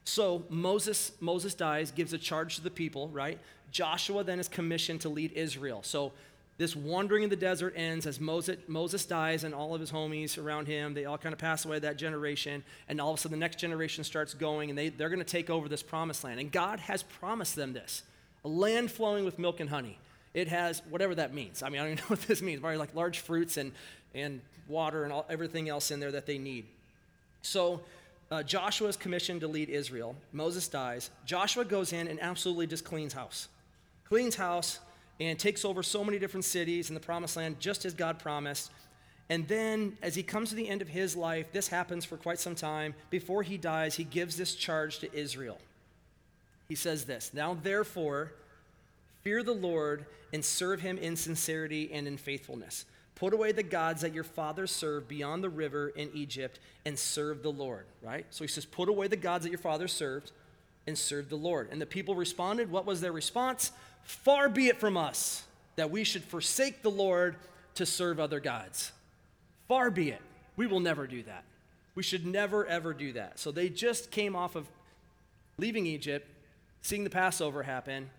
So 0.06 0.44
Moses, 0.50 1.12
Moses 1.20 1.54
dies, 1.54 1.92
gives 1.92 2.14
a 2.14 2.18
charge 2.18 2.56
to 2.56 2.62
the 2.62 2.72
people, 2.72 3.10
right? 3.10 3.40
Joshua 3.72 4.24
then 4.24 4.40
is 4.40 4.48
commissioned 4.48 5.02
to 5.02 5.10
lead 5.10 5.32
Israel. 5.34 5.82
So 5.84 6.14
this 6.58 6.76
wandering 6.76 7.24
in 7.24 7.30
the 7.30 7.36
desert 7.36 7.74
ends 7.76 8.06
as 8.06 8.20
Moses, 8.20 8.58
Moses 8.68 9.06
dies 9.06 9.44
and 9.44 9.56
all 9.56 9.74
of 9.74 9.82
his 9.82 9.92
homies 9.92 10.38
around 10.38 10.68
him, 10.68 10.94
they 10.94 11.06
all 11.06 11.18
kind 11.18 11.34
of 11.34 11.40
pass 11.40 11.66
away 11.66 11.80
that 11.80 11.98
generation. 11.98 12.64
And 12.88 13.02
all 13.02 13.12
of 13.12 13.20
a 13.20 13.22
sudden, 13.22 13.38
the 13.38 13.44
next 13.44 13.58
generation 13.58 14.04
starts 14.04 14.34
going 14.34 14.70
and 14.70 14.78
they, 14.78 14.90
they're 14.90 15.10
going 15.10 15.20
to 15.20 15.26
take 15.26 15.50
over 15.50 15.68
this 15.68 15.84
promised 15.84 16.24
land. 16.24 16.40
And 16.40 16.52
God 16.52 16.80
has 16.82 17.04
promised 17.04 17.56
them 17.56 17.74
this 17.74 18.04
a 18.46 18.48
land 18.48 18.92
flowing 18.92 19.26
with 19.26 19.40
milk 19.40 19.60
and 19.60 19.70
honey. 19.70 19.98
It 20.34 20.48
has 20.48 20.82
whatever 20.90 21.16
that 21.16 21.34
means. 21.34 21.62
I 21.62 21.70
mean, 21.70 21.80
I 21.80 21.84
don't 21.84 21.94
even 21.94 22.04
know 22.04 22.08
what 22.10 22.22
this 22.22 22.42
means. 22.42 22.60
Probably 22.60 22.78
like 22.78 22.96
large 22.96 23.20
fruits 23.20 23.58
and, 23.58 23.72
and 24.14 24.42
water 24.68 25.04
and 25.04 25.14
all, 25.14 25.26
everything 25.30 25.70
else 25.70 25.92
in 25.92 26.00
there 26.00 26.12
that 26.12 26.26
they 26.26 26.38
need. 26.38 26.66
So 27.42 27.82
uh, 28.32 28.42
Joshua 28.42 28.88
is 28.88 28.98
commissioned 28.98 29.42
to 29.42 29.48
lead 29.48 29.70
Israel. 29.70 30.16
Moses 30.32 30.68
dies. 30.68 31.12
Joshua 31.26 31.66
goes 31.66 31.94
in 31.94 32.08
and 32.08 32.22
absolutely 32.22 32.68
just 32.68 32.84
cleans 32.84 33.14
house. 33.14 33.48
Cleans 34.10 34.36
house 34.36 34.80
and 35.20 35.38
takes 35.38 35.64
over 35.64 35.84
so 35.84 36.04
many 36.04 36.18
different 36.18 36.46
cities 36.46 36.90
in 36.90 36.96
the 36.96 37.00
promised 37.00 37.38
land, 37.38 37.60
just 37.60 37.86
as 37.86 37.94
God 37.94 38.18
promised. 38.20 38.72
And 39.30 39.48
then, 39.48 39.98
as 40.02 40.16
he 40.16 40.24
comes 40.24 40.50
to 40.50 40.56
the 40.56 40.68
end 40.68 40.82
of 40.82 40.88
his 40.88 41.16
life, 41.16 41.52
this 41.52 41.68
happens 41.68 42.06
for 42.06 42.18
quite 42.18 42.40
some 42.40 42.56
time. 42.56 42.94
Before 43.10 43.44
he 43.44 43.58
dies, 43.58 43.96
he 43.96 44.04
gives 44.04 44.36
this 44.36 44.56
charge 44.56 45.00
to 45.00 45.14
Israel. 45.16 45.60
He 46.68 46.76
says 46.76 47.06
this 47.06 47.32
Now, 47.34 47.58
therefore, 47.62 48.34
fear 49.24 49.44
the 49.44 49.54
Lord 49.54 50.06
and 50.32 50.44
serve 50.44 50.82
him 50.82 50.98
in 50.98 51.16
sincerity 51.16 51.92
and 51.92 52.08
in 52.08 52.18
faithfulness. 52.18 52.86
Put 53.16 53.34
away 53.34 53.52
the 53.52 53.64
gods 53.64 54.02
that 54.02 54.14
your 54.14 54.24
fathers 54.24 54.72
served 54.72 55.08
beyond 55.08 55.44
the 55.44 55.50
river 55.50 55.90
in 55.90 56.10
Egypt 56.14 56.60
and 56.86 56.98
serve 56.98 57.44
the 57.44 57.52
Lord, 57.52 57.86
right? 58.02 58.26
So 58.32 58.44
he 58.44 58.48
says, 58.48 58.66
Put 58.66 58.90
away 58.90 59.08
the 59.08 59.16
gods 59.16 59.44
that 59.44 59.50
your 59.52 59.60
fathers 59.60 59.94
served 59.94 60.32
and 60.88 60.98
serve 60.98 61.30
the 61.30 61.36
Lord. 61.36 61.70
And 61.72 61.82
the 61.82 61.86
people 61.86 62.16
responded. 62.16 62.72
What 62.72 62.86
was 62.86 63.02
their 63.02 63.12
response? 63.12 63.72
Far 64.04 64.50
be 64.50 64.68
it 64.68 64.80
from 64.80 64.98
us 64.98 65.44
that 65.76 65.92
we 65.92 66.04
should 66.04 66.24
forsake 66.24 66.82
the 66.82 66.92
Lord 66.92 67.36
to 67.76 67.86
serve 67.86 68.20
other 68.20 68.40
gods. 68.40 68.92
Far 69.68 69.90
be 69.90 70.10
it. 70.10 70.22
We 70.56 70.68
will 70.68 70.80
never 70.80 71.08
do 71.08 71.24
that. 71.24 71.44
We 71.96 72.04
should 72.04 72.26
never, 72.26 72.66
ever 72.66 72.94
do 72.94 73.14
that. 73.14 73.40
So 73.40 73.52
they 73.52 73.70
just 73.70 74.12
came 74.12 74.36
off 74.36 74.56
of 74.56 74.68
leaving 75.58 75.86
Egypt, 75.86 76.28
seeing 76.82 77.04
the 77.04 77.10
Passover 77.10 77.64
happen, 77.64 78.10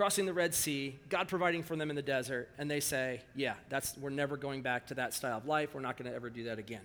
crossing 0.00 0.24
the 0.24 0.32
Red 0.32 0.54
Sea, 0.54 0.98
God 1.10 1.28
providing 1.28 1.62
for 1.62 1.76
them 1.76 1.90
in 1.90 1.94
the 1.94 2.00
desert, 2.00 2.48
and 2.56 2.70
they 2.70 2.80
say, 2.80 3.20
Yeah, 3.34 3.52
that's, 3.68 3.98
we're 3.98 4.08
never 4.08 4.38
going 4.38 4.62
back 4.62 4.86
to 4.86 4.94
that 4.94 5.12
style 5.12 5.36
of 5.36 5.44
life. 5.44 5.74
We're 5.74 5.82
not 5.82 5.98
going 5.98 6.10
to 6.10 6.16
ever 6.16 6.30
do 6.30 6.44
that 6.44 6.58
again. 6.58 6.80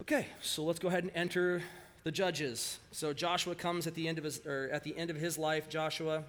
Okay, 0.00 0.26
so 0.40 0.64
let's 0.64 0.80
go 0.80 0.88
ahead 0.88 1.04
and 1.04 1.12
enter 1.14 1.62
the 2.02 2.10
judges. 2.10 2.80
So 2.90 3.12
Joshua 3.12 3.54
comes 3.54 3.86
at 3.86 3.94
the 3.94 4.08
end 4.08 4.18
of 4.18 4.24
his 4.24 4.44
or 4.44 4.70
at 4.72 4.82
the 4.82 4.98
end 4.98 5.08
of 5.08 5.16
his 5.16 5.38
life, 5.38 5.68
Joshua. 5.68 6.24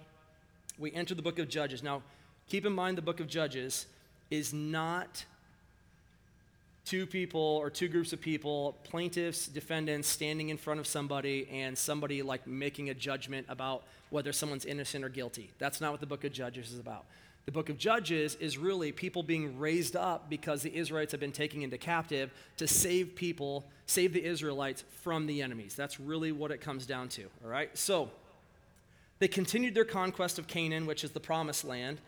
We 0.77 0.93
enter 0.93 1.15
the 1.15 1.23
book 1.23 1.39
of 1.39 1.49
Judges. 1.49 1.81
Now, 1.81 2.03
keep 2.47 2.63
in 2.63 2.73
mind 2.73 2.95
the 2.95 3.01
book 3.01 3.19
of 3.19 3.25
Judges 3.25 3.87
is 4.29 4.53
not 4.53 5.25
two 6.85 7.05
people 7.05 7.39
or 7.39 7.69
two 7.69 7.87
groups 7.87 8.13
of 8.13 8.19
people, 8.19 8.75
plaintiffs, 8.83 9.47
defendants, 9.47 10.07
standing 10.07 10.49
in 10.49 10.57
front 10.57 10.79
of 10.79 10.87
somebody 10.87 11.47
and 11.51 11.77
somebody 11.77 12.21
like 12.21 12.45
making 12.45 12.89
a 12.89 12.93
judgment 12.93 13.45
about 13.49 13.83
whether 14.09 14.33
someone's 14.33 14.65
innocent 14.65 15.03
or 15.03 15.09
guilty. 15.09 15.49
That's 15.59 15.79
not 15.79 15.91
what 15.91 15.99
the 16.01 16.05
book 16.05 16.23
of 16.23 16.33
Judges 16.33 16.71
is 16.71 16.79
about. 16.79 17.05
The 17.45 17.51
book 17.51 17.69
of 17.69 17.77
Judges 17.77 18.35
is 18.35 18.57
really 18.57 18.91
people 18.91 19.23
being 19.23 19.59
raised 19.59 19.95
up 19.95 20.29
because 20.29 20.61
the 20.61 20.73
Israelites 20.73 21.11
have 21.11 21.19
been 21.19 21.31
taken 21.31 21.61
into 21.61 21.77
captive 21.77 22.31
to 22.57 22.67
save 22.67 23.15
people, 23.15 23.65
save 23.85 24.13
the 24.13 24.23
Israelites 24.23 24.83
from 25.01 25.25
the 25.25 25.41
enemies. 25.41 25.75
That's 25.75 25.99
really 25.99 26.31
what 26.31 26.51
it 26.51 26.61
comes 26.61 26.85
down 26.85 27.09
to, 27.09 27.23
all 27.43 27.49
right? 27.49 27.75
So, 27.77 28.09
they 29.19 29.27
continued 29.27 29.73
their 29.73 29.85
conquest 29.85 30.37
of 30.37 30.47
Canaan, 30.47 30.85
which 30.85 31.03
is 31.03 31.11
the 31.11 31.19
promised 31.19 31.63
land. 31.63 31.99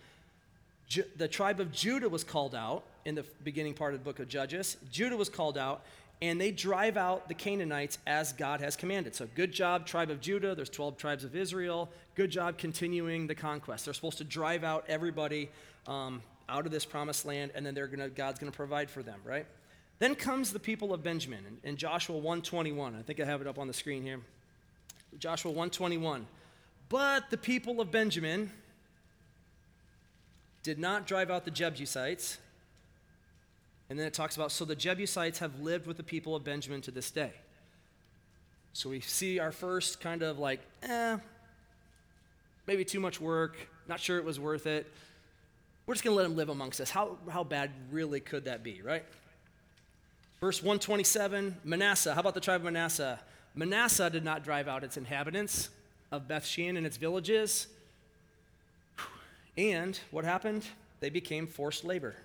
Ju- 0.88 1.06
the 1.18 1.28
tribe 1.28 1.60
of 1.60 1.72
Judah 1.72 2.10
was 2.10 2.24
called 2.24 2.56
out 2.56 2.84
in 3.06 3.16
the 3.16 3.26
beginning 3.44 3.74
part 3.74 3.94
of 3.94 4.00
the 4.00 4.04
book 4.04 4.20
of 4.20 4.28
Judges. 4.28 4.78
Judah 4.92 5.18
was 5.18 5.30
called 5.30 5.58
out, 5.58 5.84
and 6.22 6.40
they 6.40 6.52
drive 6.52 6.98
out 6.98 7.28
the 7.28 7.34
Canaanites 7.34 7.98
as 8.08 8.34
God 8.34 8.62
has 8.62 8.76
commanded. 8.76 9.16
So, 9.16 9.28
good 9.36 9.52
job, 9.52 9.86
tribe 9.86 10.10
of 10.10 10.22
Judah. 10.22 10.56
There's 10.56 10.70
12 10.70 10.98
tribes 10.98 11.24
of 11.24 11.36
Israel. 11.36 11.90
Good 12.16 12.30
job 12.30 12.58
continuing 12.58 13.28
the 13.28 13.36
conquest. 13.36 13.86
They're 13.86 13.94
supposed 13.94 14.20
to 14.20 14.24
drive 14.24 14.64
out 14.64 14.86
everybody 14.88 15.50
um, 15.88 16.22
out 16.48 16.66
of 16.66 16.72
this 16.72 16.86
promised 16.86 17.26
land, 17.26 17.52
and 17.56 17.66
then 17.66 17.74
they're 17.74 17.88
gonna, 17.88 18.10
God's 18.10 18.40
going 18.40 18.52
to 18.52 18.56
provide 18.56 18.90
for 18.90 19.04
them, 19.04 19.20
right? 19.24 19.46
Then 20.00 20.16
comes 20.16 20.52
the 20.52 20.60
people 20.60 20.94
of 20.94 21.04
Benjamin 21.04 21.60
in, 21.64 21.70
in 21.70 21.78
Joshua 21.78 22.16
121. 22.16 22.96
I 22.96 23.02
think 23.02 23.20
I 23.20 23.26
have 23.26 23.42
it 23.42 23.48
up 23.48 23.58
on 23.58 23.68
the 23.68 23.74
screen 23.74 24.04
here. 24.04 24.20
Joshua 25.20 25.52
121. 25.52 26.28
But 26.90 27.30
the 27.30 27.38
people 27.38 27.82
of 27.82 27.92
Benjamin 27.92 28.52
did 30.66 30.80
not 30.80 31.06
drive 31.06 31.30
out 31.30 31.46
the 31.46 31.52
Jebusites. 31.52 32.40
And 33.88 34.00
then 34.00 34.08
it 34.08 34.16
talks 34.16 34.36
about, 34.36 34.52
so 34.52 34.66
the 34.66 34.76
Jebusites 34.76 35.38
have 35.38 35.60
lived 35.60 35.86
with 35.86 35.96
the 35.96 36.04
people 36.04 36.36
of 36.36 36.44
Benjamin 36.44 36.82
to 36.82 36.92
this 36.92 37.12
day. 37.12 37.34
So 38.74 38.90
we 38.90 39.00
see 39.00 39.38
our 39.38 39.52
first 39.52 40.02
kind 40.02 40.24
of 40.24 40.40
like, 40.40 40.60
eh, 40.82 41.18
maybe 42.66 42.84
too 42.84 43.00
much 43.00 43.22
work, 43.22 43.56
not 43.88 44.00
sure 44.00 44.18
it 44.18 44.26
was 44.26 44.40
worth 44.40 44.66
it. 44.66 44.92
We're 45.86 45.94
just 45.94 46.04
going 46.04 46.16
to 46.16 46.18
let 46.18 46.28
them 46.28 46.36
live 46.36 46.50
amongst 46.50 46.82
us. 46.82 46.90
How, 46.90 47.20
how 47.30 47.44
bad 47.44 47.70
really 47.92 48.20
could 48.20 48.46
that 48.46 48.64
be, 48.64 48.82
right? 48.82 49.06
Verse 50.42 50.64
127 50.64 51.58
Manasseh. 51.64 52.16
How 52.16 52.22
about 52.22 52.34
the 52.34 52.40
tribe 52.40 52.62
of 52.62 52.66
Manasseh? 52.66 53.20
Manasseh 53.54 54.10
did 54.10 54.26
not 54.26 54.44
drive 54.44 54.68
out 54.68 54.84
its 54.84 54.98
inhabitants 54.98 55.70
of 56.12 56.28
Bethshean 56.28 56.76
and 56.76 56.88
its 56.88 56.98
villages. 56.98 57.68
And 59.58 60.00
what 60.12 60.26
happened? 60.26 60.66
They 61.00 61.10
became 61.10 61.48
forced 61.48 61.84
labor. 61.84 62.16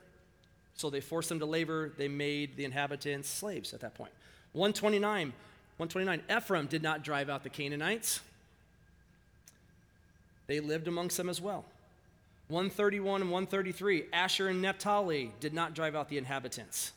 So 0.75 0.91
they 0.91 1.01
forced 1.01 1.29
them 1.29 1.39
to 1.41 1.47
labor. 1.47 1.93
They 1.97 2.09
made 2.09 2.57
the 2.57 2.65
inhabitants 2.65 3.29
slaves 3.29 3.75
at 3.75 3.81
that 3.81 3.95
point. 3.95 4.13
129. 4.53 5.33
129. 5.77 6.23
Ephraim 6.35 6.67
did 6.67 6.83
not 6.83 7.05
drive 7.05 7.29
out 7.29 7.43
the 7.43 7.51
Canaanites. 7.51 8.21
They 10.47 10.61
lived 10.61 10.89
amongst 10.89 11.17
them 11.17 11.29
as 11.29 11.41
well. 11.41 11.65
131 12.49 13.23
and 13.23 13.31
133. 13.31 14.07
Asher 14.13 14.49
and 14.49 14.61
Naphtali 14.61 15.33
did 15.39 15.55
not 15.55 15.75
drive 15.75 15.95
out 15.95 16.09
the 16.09 16.19
inhabitants. 16.19 16.93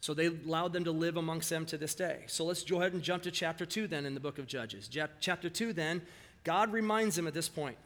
So 0.00 0.14
they 0.14 0.26
allowed 0.26 0.72
them 0.72 0.84
to 0.84 0.92
live 0.92 1.16
amongst 1.16 1.50
them 1.50 1.66
to 1.66 1.78
this 1.78 1.94
day. 1.94 2.20
So 2.26 2.44
let's 2.44 2.64
go 2.64 2.80
ahead 2.80 2.92
and 2.92 3.02
jump 3.02 3.22
to 3.24 3.30
chapter 3.30 3.66
2 3.66 3.86
then 3.86 4.06
in 4.06 4.14
the 4.14 4.20
book 4.20 4.38
of 4.38 4.46
Judges. 4.46 4.88
Chapter 5.20 5.48
2 5.48 5.72
then, 5.72 6.02
God 6.44 6.72
reminds 6.72 7.14
them 7.14 7.26
at 7.26 7.34
this 7.34 7.48
point 7.48 7.76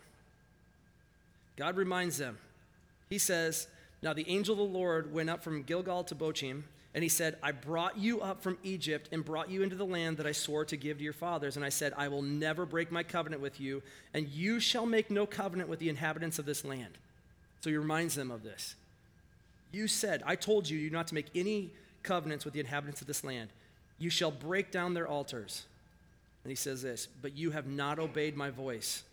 God 1.56 1.76
reminds 1.76 2.18
them. 2.18 2.38
He 3.08 3.18
says, 3.18 3.68
Now 4.02 4.12
the 4.12 4.28
angel 4.28 4.54
of 4.54 4.58
the 4.58 4.78
Lord 4.78 5.12
went 5.12 5.30
up 5.30 5.42
from 5.42 5.62
Gilgal 5.62 6.04
to 6.04 6.14
Bochim, 6.14 6.62
and 6.94 7.02
he 7.02 7.08
said, 7.08 7.36
I 7.42 7.52
brought 7.52 7.98
you 7.98 8.20
up 8.20 8.42
from 8.42 8.58
Egypt 8.62 9.08
and 9.12 9.24
brought 9.24 9.50
you 9.50 9.62
into 9.62 9.76
the 9.76 9.86
land 9.86 10.18
that 10.18 10.26
I 10.26 10.32
swore 10.32 10.64
to 10.66 10.76
give 10.76 10.98
to 10.98 11.04
your 11.04 11.14
fathers. 11.14 11.56
And 11.56 11.64
I 11.64 11.70
said, 11.70 11.94
I 11.96 12.08
will 12.08 12.20
never 12.20 12.66
break 12.66 12.92
my 12.92 13.02
covenant 13.02 13.40
with 13.40 13.60
you, 13.60 13.82
and 14.12 14.28
you 14.28 14.60
shall 14.60 14.84
make 14.84 15.10
no 15.10 15.24
covenant 15.24 15.70
with 15.70 15.78
the 15.78 15.88
inhabitants 15.88 16.38
of 16.38 16.44
this 16.44 16.64
land. 16.64 16.98
So 17.62 17.70
he 17.70 17.76
reminds 17.76 18.14
them 18.14 18.30
of 18.30 18.42
this. 18.42 18.74
You 19.72 19.88
said, 19.88 20.22
I 20.26 20.36
told 20.36 20.68
you, 20.68 20.78
you 20.78 20.90
not 20.90 21.06
to 21.08 21.14
make 21.14 21.28
any 21.34 21.70
covenants 22.02 22.44
with 22.44 22.52
the 22.52 22.60
inhabitants 22.60 23.00
of 23.00 23.06
this 23.06 23.24
land. 23.24 23.48
You 23.98 24.10
shall 24.10 24.30
break 24.30 24.70
down 24.70 24.94
their 24.94 25.08
altars. 25.08 25.64
And 26.44 26.50
he 26.50 26.56
says 26.56 26.82
this, 26.82 27.06
but 27.06 27.36
you 27.36 27.52
have 27.52 27.66
not 27.66 27.98
obeyed 27.98 28.36
my 28.36 28.50
voice. 28.50 29.04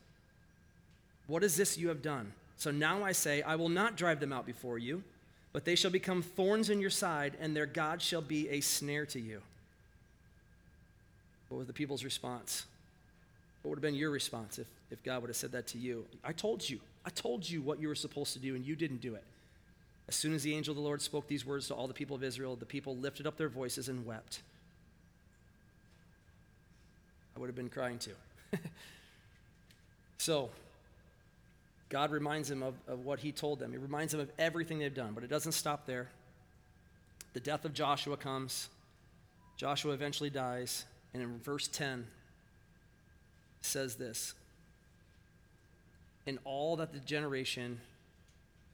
What 1.29 1.43
is 1.43 1.55
this 1.55 1.77
you 1.77 1.89
have 1.89 2.01
done? 2.01 2.33
So 2.57 2.71
now 2.71 3.03
I 3.03 3.13
say, 3.13 3.43
I 3.43 3.55
will 3.55 3.69
not 3.69 3.95
drive 3.95 4.19
them 4.19 4.33
out 4.33 4.47
before 4.47 4.79
you, 4.79 5.03
but 5.53 5.63
they 5.63 5.75
shall 5.75 5.91
become 5.91 6.23
thorns 6.23 6.71
in 6.71 6.81
your 6.81 6.89
side, 6.89 7.37
and 7.39 7.55
their 7.55 7.67
God 7.67 8.01
shall 8.01 8.21
be 8.21 8.49
a 8.49 8.61
snare 8.61 9.05
to 9.05 9.19
you. 9.19 9.41
What 11.47 11.59
was 11.59 11.67
the 11.67 11.73
people's 11.73 12.03
response? 12.03 12.65
What 13.61 13.69
would 13.69 13.77
have 13.77 13.83
been 13.83 13.95
your 13.95 14.09
response 14.09 14.57
if, 14.57 14.65
if 14.89 15.03
God 15.03 15.21
would 15.21 15.29
have 15.29 15.37
said 15.37 15.51
that 15.51 15.67
to 15.67 15.77
you? 15.77 16.03
I 16.23 16.33
told 16.33 16.67
you. 16.67 16.79
I 17.05 17.11
told 17.11 17.47
you 17.47 17.61
what 17.61 17.79
you 17.79 17.87
were 17.87 17.95
supposed 17.95 18.33
to 18.33 18.39
do, 18.39 18.55
and 18.55 18.65
you 18.65 18.75
didn't 18.75 19.01
do 19.01 19.13
it. 19.13 19.23
As 20.07 20.15
soon 20.15 20.33
as 20.33 20.41
the 20.41 20.55
angel 20.55 20.71
of 20.71 20.77
the 20.77 20.83
Lord 20.83 21.01
spoke 21.01 21.27
these 21.27 21.45
words 21.45 21.67
to 21.67 21.75
all 21.75 21.87
the 21.87 21.93
people 21.93 22.15
of 22.15 22.23
Israel, 22.23 22.55
the 22.55 22.65
people 22.65 22.95
lifted 22.97 23.27
up 23.27 23.37
their 23.37 23.49
voices 23.49 23.87
and 23.87 24.03
wept. 24.03 24.41
I 27.35 27.39
would 27.39 27.47
have 27.47 27.55
been 27.55 27.69
crying 27.69 27.99
too. 27.99 28.15
so, 30.17 30.49
God 31.89 32.11
reminds 32.11 32.49
them 32.49 32.61
of, 32.61 32.75
of 32.87 33.05
what 33.05 33.19
he 33.19 33.31
told 33.31 33.59
them. 33.59 33.71
He 33.71 33.77
reminds 33.77 34.11
them 34.11 34.21
of 34.21 34.31
everything 34.37 34.79
they've 34.79 34.93
done, 34.93 35.13
but 35.13 35.23
it 35.23 35.29
doesn't 35.29 35.53
stop 35.53 35.85
there. 35.85 36.09
The 37.33 37.39
death 37.39 37.65
of 37.65 37.73
Joshua 37.73 38.15
comes. 38.15 38.69
Joshua 39.57 39.93
eventually 39.93 40.29
dies. 40.29 40.85
And 41.13 41.23
in 41.23 41.39
verse 41.39 41.67
10, 41.67 42.05
says 43.61 43.95
this 43.95 44.33
And 46.25 46.39
all 46.43 46.77
that 46.77 46.93
the 46.93 46.99
generation 46.99 47.79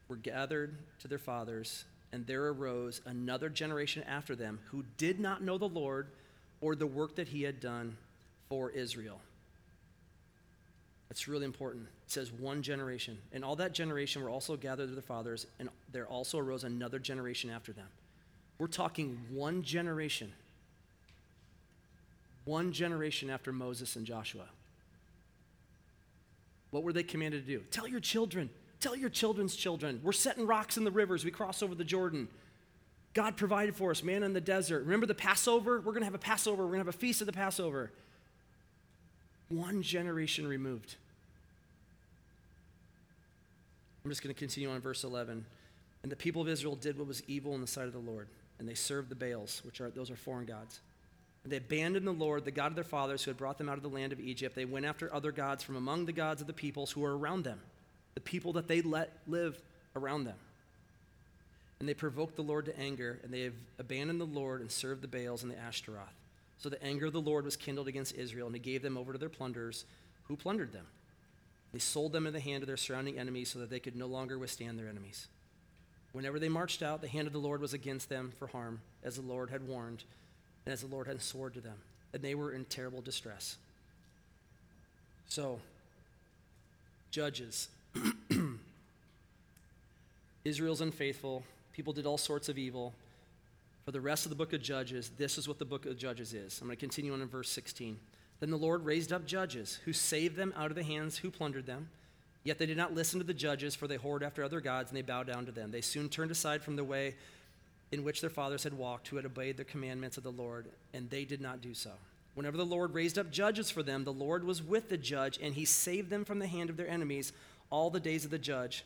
were 0.08 0.18
gathered 0.18 0.76
to 1.00 1.08
their 1.08 1.18
fathers, 1.18 1.86
and 2.12 2.28
there 2.28 2.48
arose 2.48 3.02
another 3.06 3.50
generation 3.50 4.04
after 4.04 4.36
them 4.36 4.60
who 4.72 4.84
did 4.98 5.20
not 5.20 5.42
know 5.42 5.58
the 5.58 5.68
Lord 5.68 6.08
or 6.62 6.76
the 6.76 6.88
work 6.88 7.16
that 7.16 7.30
he 7.30 7.44
had 7.44 7.60
done 7.60 7.98
for 8.50 8.70
Israel. 8.72 9.20
That's 11.10 11.28
really 11.28 11.46
important. 11.46 11.86
It 12.06 12.12
says 12.12 12.32
one 12.32 12.62
generation. 12.62 13.18
And 13.32 13.46
all 13.46 13.56
that 13.58 13.74
generation 13.74 14.24
were 14.24 14.30
also 14.30 14.58
gathered 14.58 14.88
to 14.88 14.94
their 14.94 15.02
fathers, 15.02 15.46
and 15.60 15.70
there 15.92 16.08
also 16.08 16.40
arose 16.40 16.64
another 16.64 17.00
generation 17.00 17.50
after 17.50 17.72
them. 17.74 17.88
We're 18.58 18.68
talking 18.68 19.20
one 19.32 19.62
generation. 19.64 20.32
One 22.46 22.72
generation 22.72 23.30
after 23.30 23.52
Moses 23.52 23.96
and 23.96 24.06
Joshua. 24.06 24.46
What 26.72 26.84
were 26.84 26.94
they 26.94 27.04
commanded 27.04 27.46
to 27.46 27.52
do? 27.52 27.64
Tell 27.72 27.88
your 27.88 28.00
children. 28.00 28.50
Tell 28.80 28.96
your 28.96 29.10
children's 29.10 29.56
children. 29.56 30.00
We're 30.04 30.12
setting 30.12 30.46
rocks 30.46 30.78
in 30.78 30.84
the 30.84 30.92
rivers. 30.92 31.24
We 31.24 31.32
cross 31.32 31.64
over 31.64 31.74
the 31.76 31.84
Jordan. 31.84 32.28
God 33.14 33.38
provided 33.38 33.76
for 33.76 33.92
us, 33.92 34.04
man 34.04 34.24
in 34.24 34.34
the 34.34 34.42
desert. 34.42 34.84
Remember 34.84 35.06
the 35.06 35.16
Passover? 35.16 35.78
We're 35.78 35.94
going 35.94 36.02
to 36.02 36.06
have 36.06 36.16
a 36.16 36.20
Passover. 36.20 36.64
We're 36.64 36.74
going 36.74 36.82
to 36.82 36.86
have 36.86 36.96
a 36.96 36.98
feast 36.98 37.22
of 37.22 37.28
the 37.28 37.34
Passover. 37.34 37.92
One 39.56 39.82
generation 39.82 40.46
removed. 40.46 40.96
I'm 44.04 44.12
just 44.12 44.22
going 44.22 44.34
to 44.34 44.38
continue 44.38 44.70
on 44.70 44.82
verse 44.82 45.06
11. 45.06 45.46
And 46.04 46.12
the 46.12 46.18
people 46.18 46.42
of 46.42 46.50
Israel 46.50 46.76
did 46.76 46.98
what 46.98 47.08
was 47.08 47.24
evil 47.28 47.56
in 47.56 47.62
the 47.62 47.68
sight 47.68 47.88
of 47.88 47.94
the 47.94 48.00
Lord, 48.00 48.28
and 48.60 48.68
they 48.68 48.74
served 48.74 49.08
the 49.10 49.16
Baals, 49.16 49.62
which 49.64 49.80
are 49.80 49.90
those 49.90 50.12
are 50.12 50.18
foreign 50.18 50.46
gods. 50.46 50.82
And 51.44 51.54
they 51.54 51.58
abandoned 51.58 52.06
the 52.06 52.12
Lord, 52.12 52.44
the 52.44 52.52
God 52.52 52.68
of 52.68 52.76
their 52.76 52.84
fathers, 52.84 53.24
who 53.24 53.32
had 53.32 53.38
brought 53.38 53.58
them 53.58 53.70
out 53.70 53.78
of 53.78 53.84
the 53.84 53.90
land 53.90 54.12
of 54.12 54.20
Egypt. 54.20 54.56
They 54.56 54.66
went 54.66 54.86
after 54.86 55.14
other 55.14 55.32
gods 55.32 55.64
from 55.64 55.78
among 55.78 56.06
the 56.06 56.12
gods 56.12 56.42
of 56.42 56.48
the 56.48 56.54
peoples 56.54 56.92
who 56.92 57.02
were 57.02 57.18
around 57.18 57.46
them, 57.46 57.62
the 58.14 58.22
people 58.22 58.54
that 58.54 58.68
they 58.68 58.82
let 58.82 59.14
live 59.26 59.58
around 59.96 60.26
them. 60.26 60.38
And 61.80 61.88
they 61.88 61.94
provoked 61.94 62.36
the 62.36 62.42
Lord 62.42 62.66
to 62.66 62.78
anger, 62.78 63.20
and 63.24 63.34
they 63.34 63.52
abandoned 63.80 64.20
the 64.20 64.26
Lord 64.26 64.60
and 64.60 64.70
served 64.70 65.02
the 65.02 65.08
Baals 65.08 65.44
and 65.44 65.52
the 65.52 65.58
Ashtaroth. 65.58 66.25
So 66.58 66.70
the 66.70 66.84
anger 66.84 67.06
of 67.06 67.14
the 67.14 67.22
Lord 67.22 67.46
was 67.46 67.56
kindled 67.56 67.88
against 67.88 68.16
Israel, 68.16 68.48
and 68.48 68.56
he 68.56 68.62
gave 68.62 68.82
them 68.82 68.98
over 68.98 69.14
to 69.14 69.20
their 69.20 69.30
plunderers, 69.30 69.86
who 70.28 70.36
plundered 70.36 70.72
them. 70.72 70.88
They 71.74 71.80
sold 71.80 72.14
them 72.14 72.26
in 72.26 72.34
the 72.34 72.40
hand 72.40 72.64
of 72.64 72.68
their 72.68 72.78
surrounding 72.78 73.20
enemies 73.20 73.50
so 73.50 73.60
that 73.60 73.70
they 73.70 73.80
could 73.80 73.96
no 73.96 74.08
longer 74.08 74.40
withstand 74.40 74.80
their 74.80 74.88
enemies. 74.88 75.28
Whenever 76.14 76.40
they 76.40 76.48
marched 76.48 76.82
out, 76.82 77.02
the 77.02 77.08
hand 77.10 77.28
of 77.28 77.34
the 77.34 77.40
Lord 77.40 77.60
was 77.60 77.74
against 77.74 78.08
them 78.08 78.32
for 78.40 78.48
harm, 78.48 78.80
as 79.04 79.18
the 79.18 79.22
Lord 79.22 79.50
had 79.50 79.68
warned, 79.68 80.06
and 80.66 80.72
as 80.72 80.82
the 80.82 80.88
Lord 80.88 81.08
had 81.08 81.22
sworn 81.22 81.52
to 81.52 81.60
them. 81.60 81.76
And 82.14 82.24
they 82.24 82.36
were 82.36 82.54
in 82.54 82.64
terrible 82.66 83.02
distress. 83.02 83.58
So, 85.28 85.60
judges. 87.12 87.68
Israel's 90.46 90.80
unfaithful. 90.80 91.44
People 91.74 91.92
did 91.92 92.06
all 92.06 92.18
sorts 92.18 92.48
of 92.48 92.58
evil. 92.58 92.94
For 93.86 93.92
the 93.92 94.02
rest 94.02 94.26
of 94.26 94.32
the 94.32 94.36
book 94.36 94.52
of 94.52 94.64
Judges, 94.64 95.12
this 95.16 95.38
is 95.38 95.48
what 95.48 95.60
the 95.60 95.66
book 95.66 95.86
of 95.86 95.96
Judges 95.96 96.34
is. 96.34 96.60
I'm 96.60 96.68
going 96.68 96.76
to 96.76 96.80
continue 96.80 97.14
on 97.14 97.22
in 97.22 97.28
verse 97.28 97.52
16. 97.52 98.00
Then 98.40 98.50
the 98.50 98.58
Lord 98.58 98.84
raised 98.84 99.14
up 99.14 99.28
judges 99.28 99.80
who 99.86 99.94
saved 99.94 100.36
them 100.36 100.54
out 100.58 100.72
of 100.72 100.76
the 100.76 100.84
hands 100.84 101.18
who 101.18 101.30
plundered 101.30 101.68
them. 101.68 101.90
Yet 102.44 102.58
they 102.58 102.66
did 102.66 102.78
not 102.78 102.96
listen 102.96 103.20
to 103.20 103.26
the 103.26 103.34
judges, 103.34 103.76
for 103.76 103.88
they 103.88 104.00
whored 104.00 104.24
after 104.24 104.44
other 104.44 104.60
gods 104.60 104.90
and 104.90 104.98
they 104.98 105.04
bowed 105.04 105.28
down 105.28 105.46
to 105.46 105.52
them. 105.52 105.70
They 105.70 105.82
soon 105.82 106.10
turned 106.10 106.32
aside 106.32 106.64
from 106.64 106.76
the 106.76 106.84
way 106.84 107.14
in 107.92 108.04
which 108.04 108.22
their 108.22 108.30
fathers 108.32 108.64
had 108.64 108.74
walked, 108.74 109.08
who 109.08 109.18
had 109.18 109.26
obeyed 109.26 109.58
the 109.58 109.64
commandments 109.64 110.18
of 110.18 110.24
the 110.24 110.32
Lord, 110.32 110.68
and 110.96 111.08
they 111.12 111.24
did 111.24 111.40
not 111.40 111.62
do 111.62 111.76
so. 111.76 111.92
Whenever 112.34 112.58
the 112.58 112.66
Lord 112.66 112.92
raised 112.92 113.20
up 113.20 113.32
judges 113.32 113.70
for 113.70 113.84
them, 113.84 114.04
the 114.04 114.12
Lord 114.12 114.44
was 114.44 114.64
with 114.64 114.90
the 114.90 114.98
judge, 114.98 115.38
and 115.40 115.54
he 115.54 115.64
saved 115.64 116.10
them 116.10 116.26
from 116.26 116.40
the 116.40 116.48
hand 116.48 116.72
of 116.72 116.78
their 116.78 116.90
enemies 116.90 117.34
all 117.70 117.92
the 117.92 118.00
days 118.00 118.26
of 118.26 118.32
the 118.32 118.40
judge. 118.40 118.84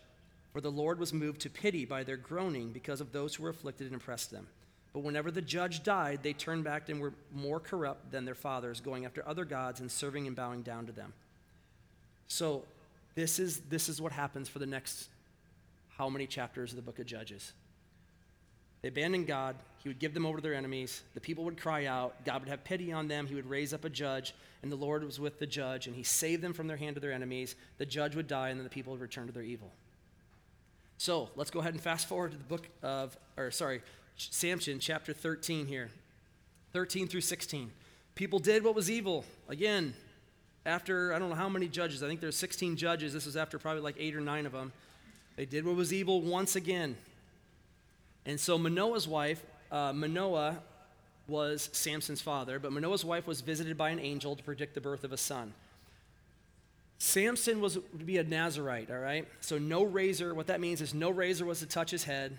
For 0.51 0.60
the 0.60 0.72
Lord 0.72 1.00
was 1.00 1.13
moved 1.13 1.39
to 1.41 1.50
pity 1.50 1.86
by 1.86 2.03
their 2.03 2.18
groaning 2.18 2.72
because 2.72 3.00
of 3.00 3.13
those 3.13 3.36
who 3.36 3.44
were 3.44 3.50
afflicted 3.50 3.88
and 3.88 3.96
oppressed 3.96 4.29
them. 4.29 4.48
But 4.93 5.01
whenever 5.01 5.29
the 5.31 5.41
judge 5.41 5.84
died, 5.84 6.19
they 6.24 6.34
turned 6.34 6.63
back 6.63 6.89
and 6.89 7.00
were 7.00 7.13
more 7.34 7.60
corrupt 7.60 8.12
than 8.12 8.25
their 8.25 8.36
fathers, 8.36 8.79
going 8.79 9.05
after 9.05 9.27
other 9.27 9.46
gods 9.46 9.79
and 9.79 9.91
serving 9.91 10.25
and 10.25 10.36
bowing 10.36 10.63
down 10.63 10.88
to 10.88 10.91
them. 10.91 11.13
So, 12.27 12.63
this 13.15 13.39
is, 13.39 13.60
this 13.69 13.89
is 13.89 14.01
what 14.01 14.12
happens 14.12 14.48
for 14.48 14.60
the 14.60 14.65
next 14.65 15.10
how 15.98 16.10
many 16.10 16.25
chapters 16.25 16.72
of 16.72 16.77
the 16.77 16.81
book 16.81 17.00
of 17.00 17.05
Judges. 17.05 17.51
They 18.81 18.88
abandoned 18.88 19.27
God. 19.27 19.58
He 19.84 19.89
would 19.89 20.00
give 20.00 20.13
them 20.13 20.25
over 20.25 20.38
to 20.38 20.41
their 20.41 20.53
enemies. 20.53 21.03
The 21.13 21.19
people 21.19 21.43
would 21.43 21.58
cry 21.58 21.86
out. 21.86 22.24
God 22.24 22.39
would 22.41 22.50
have 22.50 22.63
pity 22.63 22.93
on 22.93 23.10
them. 23.10 23.27
He 23.27 23.36
would 23.36 23.50
raise 23.50 23.74
up 23.74 23.84
a 23.84 23.89
judge, 23.89 24.34
and 24.63 24.72
the 24.72 24.77
Lord 24.77 25.03
was 25.03 25.19
with 25.19 25.39
the 25.39 25.46
judge, 25.46 25.88
and 25.88 25.96
he 25.96 26.03
saved 26.03 26.41
them 26.41 26.53
from 26.53 26.67
their 26.67 26.77
hand 26.77 26.96
of 26.96 27.01
their 27.01 27.12
enemies. 27.12 27.55
The 27.77 27.86
judge 27.86 28.15
would 28.15 28.27
die, 28.27 28.50
and 28.50 28.60
then 28.60 28.63
the 28.63 28.69
people 28.69 28.91
would 28.91 29.01
return 29.01 29.27
to 29.27 29.34
their 29.34 29.43
evil. 29.43 29.72
So 30.98 31.29
let's 31.36 31.51
go 31.51 31.60
ahead 31.60 31.74
and 31.74 31.81
fast 31.81 32.08
forward 32.08 32.31
to 32.31 32.38
the 32.38 32.43
book 32.43 32.67
of, 32.81 33.17
or 33.38 33.51
sorry, 33.51 33.81
Samson, 34.19 34.79
chapter 34.79 35.13
13 35.13 35.67
here 35.67 35.89
13 36.73 37.07
through 37.07 37.21
16. 37.21 37.71
People 38.15 38.38
did 38.38 38.63
what 38.63 38.75
was 38.75 38.91
evil. 38.91 39.25
Again, 39.47 39.93
after 40.65 41.13
I 41.13 41.19
don't 41.19 41.29
know 41.29 41.35
how 41.35 41.49
many 41.49 41.67
judges, 41.67 42.03
I 42.03 42.07
think 42.07 42.19
there's 42.19 42.38
16 42.38 42.75
judges. 42.75 43.13
This 43.13 43.25
was 43.25 43.38
after 43.38 43.57
probably 43.57 43.81
like 43.81 43.95
eight 43.97 44.15
or 44.15 44.21
nine 44.21 44.45
of 44.45 44.51
them. 44.51 44.71
They 45.35 45.45
did 45.45 45.65
what 45.65 45.75
was 45.75 45.93
evil 45.93 46.21
once 46.21 46.55
again. 46.55 46.97
And 48.25 48.39
so 48.39 48.57
Manoah's 48.57 49.07
wife, 49.07 49.43
uh, 49.71 49.93
Manoah 49.93 50.59
was 51.27 51.69
Samson's 51.71 52.21
father, 52.21 52.59
but 52.59 52.71
Manoah's 52.71 53.05
wife 53.05 53.25
was 53.25 53.41
visited 53.41 53.77
by 53.77 53.89
an 53.89 53.99
angel 53.99 54.35
to 54.35 54.43
predict 54.43 54.75
the 54.75 54.81
birth 54.81 55.03
of 55.03 55.13
a 55.13 55.17
son. 55.17 55.53
Samson 56.97 57.61
was 57.61 57.75
to 57.75 58.03
be 58.05 58.17
a 58.17 58.23
Nazarite, 58.23 58.91
all 58.91 58.97
right? 58.97 59.25
So 59.39 59.57
no 59.57 59.83
razor, 59.83 60.33
what 60.33 60.47
that 60.47 60.59
means 60.59 60.81
is 60.81 60.93
no 60.93 61.09
razor 61.09 61.45
was 61.45 61.59
to 61.59 61.65
touch 61.65 61.91
his 61.91 62.03
head. 62.03 62.38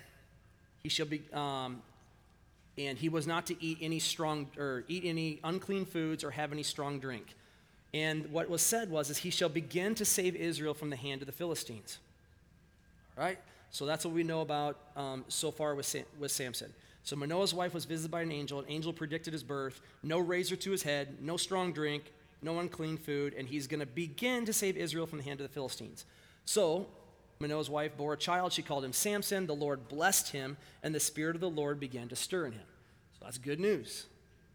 He 0.83 0.89
shall 0.89 1.07
be, 1.07 1.23
um, 1.33 1.83
and 2.79 2.97
he 2.97 3.09
was 3.09 3.27
not 3.27 3.47
to 3.47 3.65
eat 3.65 3.79
any 3.81 3.99
strong, 3.99 4.47
or 4.59 4.85
eat 4.89 5.05
any 5.05 5.41
unclean 5.45 5.85
foods 5.85 6.25
or 6.25 6.31
have 6.31 6.53
any 6.53 6.63
strong 6.63 6.99
drink. 6.99 7.35
And 7.93 8.31
what 8.33 8.49
was 8.49 8.63
said 8.63 8.91
was, 8.91 9.11
is 9.11 9.19
he 9.19 9.31
shall 9.31 9.49
begin 9.49 9.95
to 9.97 10.05
save 10.05 10.37
Israel 10.37 10.75
from 10.75 10.91
the 10.91 10.97
hand 10.97 11.23
of 11.23 11.27
the 11.27 11.33
Philistines. 11.33 11.99
All 13.19 13.25
right? 13.25 13.39
So 13.71 13.87
that's 13.87 14.05
what 14.05 14.15
we 14.15 14.23
know 14.23 14.41
about 14.41 14.79
um, 14.97 15.25
so 15.29 15.51
far 15.51 15.75
with, 15.75 15.87
Sam, 15.87 16.05
with 16.19 16.31
Samson. 16.31 16.73
So 17.03 17.17
Manoah's 17.17 17.55
wife 17.55 17.75
was 17.75 17.85
visited 17.85 18.11
by 18.11 18.23
an 18.23 18.33
angel. 18.33 18.61
An 18.61 18.67
angel 18.69 18.93
predicted 18.93 19.33
his 19.33 19.43
birth. 19.43 19.81
No 20.03 20.19
razor 20.19 20.57
to 20.57 20.71
his 20.71 20.83
head, 20.83 21.17
no 21.21 21.37
strong 21.37 21.73
drink, 21.73 22.13
no 22.43 22.59
unclean 22.59 22.97
food, 22.97 23.35
and 23.37 23.49
he's 23.49 23.67
going 23.67 23.81
to 23.81 23.87
begin 23.87 24.45
to 24.47 24.53
save 24.53 24.77
Israel 24.77 25.07
from 25.07 25.19
the 25.19 25.25
hand 25.25 25.41
of 25.41 25.49
the 25.49 25.53
Philistines. 25.53 26.05
So 26.45 26.87
Manoah's 27.41 27.71
wife 27.71 27.97
bore 27.97 28.13
a 28.13 28.19
child. 28.19 28.53
She 28.53 28.63
called 28.63 28.85
him 28.85 28.93
Samson. 28.93 29.47
The 29.47 29.55
Lord 29.55 29.89
blessed 29.89 30.33
him, 30.33 30.59
and 30.83 30.95
the 30.95 31.01
Spirit 31.01 31.35
of 31.35 31.41
the 31.41 31.49
Lord 31.49 31.81
began 31.81 32.09
to 32.09 32.17
stir 32.17 32.47
in 32.47 32.53
him. 32.53 32.67
So 33.19 33.25
that's 33.25 33.39
good 33.39 33.59
news. 33.59 34.07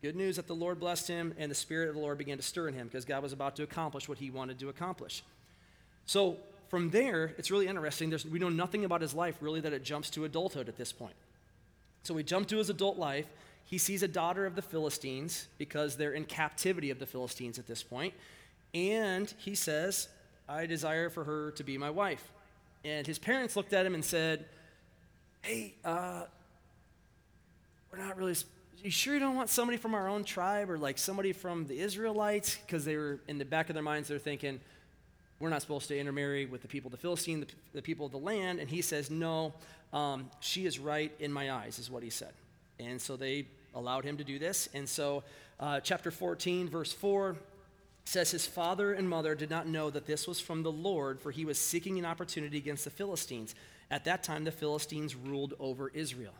Good 0.04 0.16
news 0.16 0.36
that 0.36 0.46
the 0.46 0.54
Lord 0.54 0.80
blessed 0.80 1.08
him, 1.08 1.34
and 1.40 1.50
the 1.50 1.56
Spirit 1.56 1.90
of 1.90 1.96
the 1.96 2.02
Lord 2.02 2.20
began 2.20 2.38
to 2.38 2.44
stir 2.44 2.68
in 2.68 2.76
him 2.76 2.86
because 2.86 3.04
God 3.04 3.24
was 3.24 3.34
about 3.34 3.56
to 3.56 3.64
accomplish 3.64 4.08
what 4.08 4.20
he 4.20 4.30
wanted 4.30 4.60
to 4.60 4.70
accomplish. 4.70 5.24
So 6.06 6.38
from 6.70 6.92
there, 6.92 7.34
it's 7.40 7.50
really 7.50 7.68
interesting. 7.68 8.12
There's, 8.12 8.24
we 8.24 8.38
know 8.38 8.50
nothing 8.50 8.86
about 8.86 9.02
his 9.02 9.16
life, 9.16 9.38
really, 9.42 9.62
that 9.62 9.74
it 9.74 9.84
jumps 9.84 10.12
to 10.12 10.26
adulthood 10.26 10.70
at 10.70 10.78
this 10.78 10.92
point. 10.92 11.16
So 12.04 12.14
we 12.14 12.22
jump 12.22 12.48
to 12.50 12.58
his 12.58 12.70
adult 12.70 13.00
life. 13.00 13.26
He 13.66 13.80
sees 13.80 14.04
a 14.04 14.08
daughter 14.08 14.46
of 14.46 14.56
the 14.56 14.62
Philistines 14.62 15.48
because 15.58 15.98
they're 15.98 16.14
in 16.14 16.26
captivity 16.26 16.92
of 16.92 17.00
the 17.00 17.08
Philistines 17.08 17.58
at 17.58 17.66
this 17.66 17.82
point. 17.82 18.14
And 18.76 19.34
he 19.40 19.56
says, 19.56 20.08
I 20.48 20.68
desire 20.68 21.10
for 21.10 21.24
her 21.24 21.50
to 21.52 21.64
be 21.64 21.80
my 21.80 21.90
wife. 21.90 22.32
And 22.86 23.08
his 23.08 23.18
parents 23.18 23.56
looked 23.56 23.74
at 23.74 23.86
him 23.86 23.96
and 23.96 24.06
said, 24.06 24.46
Hey, 25.42 25.74
uh, 25.84 26.24
we're 27.92 27.98
not 27.98 28.16
really. 28.16 28.36
You 28.84 28.92
sure 28.92 29.16
you 29.16 29.20
don't 29.20 29.36
want 29.36 29.50
somebody 29.50 29.78
from 29.78 29.96
our 29.96 30.08
own 30.08 30.24
tribe 30.24 30.70
or 30.70 30.78
like 30.78 31.00
somebody 31.00 31.34
from 31.34 31.66
the 31.66 31.80
Israelites? 31.80 32.58
Because 32.58 32.86
they 32.86 32.96
were 32.96 33.20
in 33.28 33.40
the 33.40 33.46
back 33.46 33.70
of 33.70 33.74
their 33.74 33.84
minds, 33.84 34.08
they're 34.10 34.20
thinking, 34.20 34.60
we're 35.40 35.50
not 35.50 35.64
supposed 35.64 35.88
to 35.88 35.98
intermarry 35.98 36.46
with 36.46 36.62
the 36.62 36.68
people 36.68 36.90
of 36.90 36.92
the 36.92 36.98
Philistine, 37.00 37.40
the, 37.40 37.48
the 37.74 37.82
people 37.82 38.06
of 38.06 38.12
the 38.12 38.20
land. 38.20 38.60
And 38.60 38.70
he 38.70 38.84
says, 38.84 39.10
No, 39.10 39.54
um, 39.92 40.30
she 40.40 40.68
is 40.68 40.78
right 40.78 41.12
in 41.20 41.34
my 41.34 41.52
eyes, 41.52 41.80
is 41.80 41.90
what 41.90 42.04
he 42.04 42.12
said. 42.12 42.34
And 42.80 43.02
so 43.02 43.18
they 43.18 43.48
allowed 43.74 44.06
him 44.06 44.18
to 44.18 44.24
do 44.24 44.38
this. 44.38 44.70
And 44.76 44.88
so, 44.88 45.24
uh, 45.60 45.80
chapter 45.80 46.12
14, 46.12 46.70
verse 46.70 46.94
4 46.94 47.36
says, 48.06 48.32
His 48.32 48.46
father 48.46 48.94
and 48.94 49.10
mother 49.10 49.36
did 49.36 49.50
not 49.50 49.68
know 49.68 49.90
that 49.90 50.06
this 50.06 50.28
was 50.28 50.40
from 50.40 50.64
the 50.64 50.72
Lord, 50.72 51.20
for 51.20 51.32
he 51.32 51.46
was 51.46 51.58
seeking 51.58 52.00
an 52.00 52.06
opportunity 52.06 52.58
against 52.58 52.86
the 52.86 52.90
Philistines. 52.92 53.56
At 53.92 54.06
that 54.06 54.24
time, 54.24 54.44
the 54.44 54.52
Philistines 54.52 55.16
ruled 55.16 55.54
over 55.60 55.90
Israel. 55.90 56.34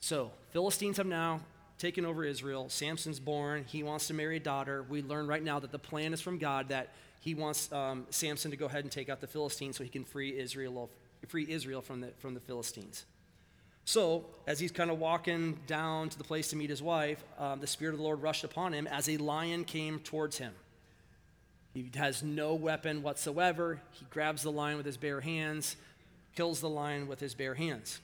So, 0.00 0.30
Philistines 0.50 0.96
have 0.96 1.06
now 1.06 1.40
taken 1.78 2.04
over 2.04 2.24
Israel. 2.24 2.68
Samson's 2.68 3.18
born. 3.18 3.64
He 3.66 3.82
wants 3.82 4.06
to 4.06 4.14
marry 4.14 4.36
a 4.36 4.40
daughter. 4.40 4.84
We 4.88 5.02
learn 5.02 5.26
right 5.26 5.42
now 5.42 5.58
that 5.58 5.72
the 5.72 5.78
plan 5.78 6.12
is 6.12 6.20
from 6.20 6.38
God 6.38 6.68
that 6.68 6.90
he 7.20 7.34
wants 7.34 7.70
um, 7.72 8.06
Samson 8.10 8.50
to 8.50 8.56
go 8.56 8.66
ahead 8.66 8.84
and 8.84 8.90
take 8.90 9.08
out 9.08 9.20
the 9.20 9.26
Philistines 9.26 9.76
so 9.76 9.84
he 9.84 9.90
can 9.90 10.04
free 10.04 10.36
Israel, 10.36 10.90
free 11.28 11.46
Israel 11.48 11.80
from, 11.80 12.00
the, 12.00 12.08
from 12.18 12.34
the 12.34 12.40
Philistines. 12.40 13.04
So, 13.84 14.24
as 14.46 14.60
he's 14.60 14.70
kind 14.70 14.90
of 14.90 14.98
walking 14.98 15.58
down 15.66 16.08
to 16.08 16.18
the 16.18 16.24
place 16.24 16.50
to 16.50 16.56
meet 16.56 16.70
his 16.70 16.82
wife, 16.82 17.22
um, 17.38 17.60
the 17.60 17.66
Spirit 17.66 17.92
of 17.92 17.98
the 17.98 18.04
Lord 18.04 18.22
rushed 18.22 18.44
upon 18.44 18.72
him 18.72 18.86
as 18.86 19.08
a 19.08 19.16
lion 19.16 19.64
came 19.64 19.98
towards 19.98 20.38
him. 20.38 20.52
He 21.74 21.90
has 21.94 22.22
no 22.22 22.54
weapon 22.54 23.02
whatsoever. 23.02 23.80
He 23.92 24.06
grabs 24.10 24.42
the 24.42 24.52
lion 24.52 24.76
with 24.76 24.86
his 24.86 24.96
bare 24.96 25.20
hands, 25.20 25.76
kills 26.36 26.60
the 26.60 26.68
lion 26.68 27.08
with 27.08 27.20
his 27.20 27.34
bare 27.34 27.54
hands. 27.54 28.00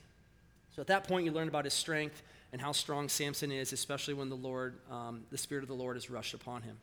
So, 0.75 0.81
at 0.81 0.87
that 0.87 1.07
point, 1.07 1.25
you 1.25 1.31
learn 1.31 1.47
about 1.47 1.65
his 1.65 1.73
strength 1.73 2.21
and 2.51 2.61
how 2.61 2.71
strong 2.71 3.09
Samson 3.09 3.51
is, 3.51 3.73
especially 3.73 4.13
when 4.13 4.29
the 4.29 4.35
Lord, 4.35 4.75
um, 4.89 5.23
the 5.31 5.37
Spirit 5.37 5.63
of 5.63 5.67
the 5.67 5.75
Lord 5.75 5.97
is 5.97 6.09
rushed 6.09 6.33
upon 6.33 6.63
him. 6.63 6.77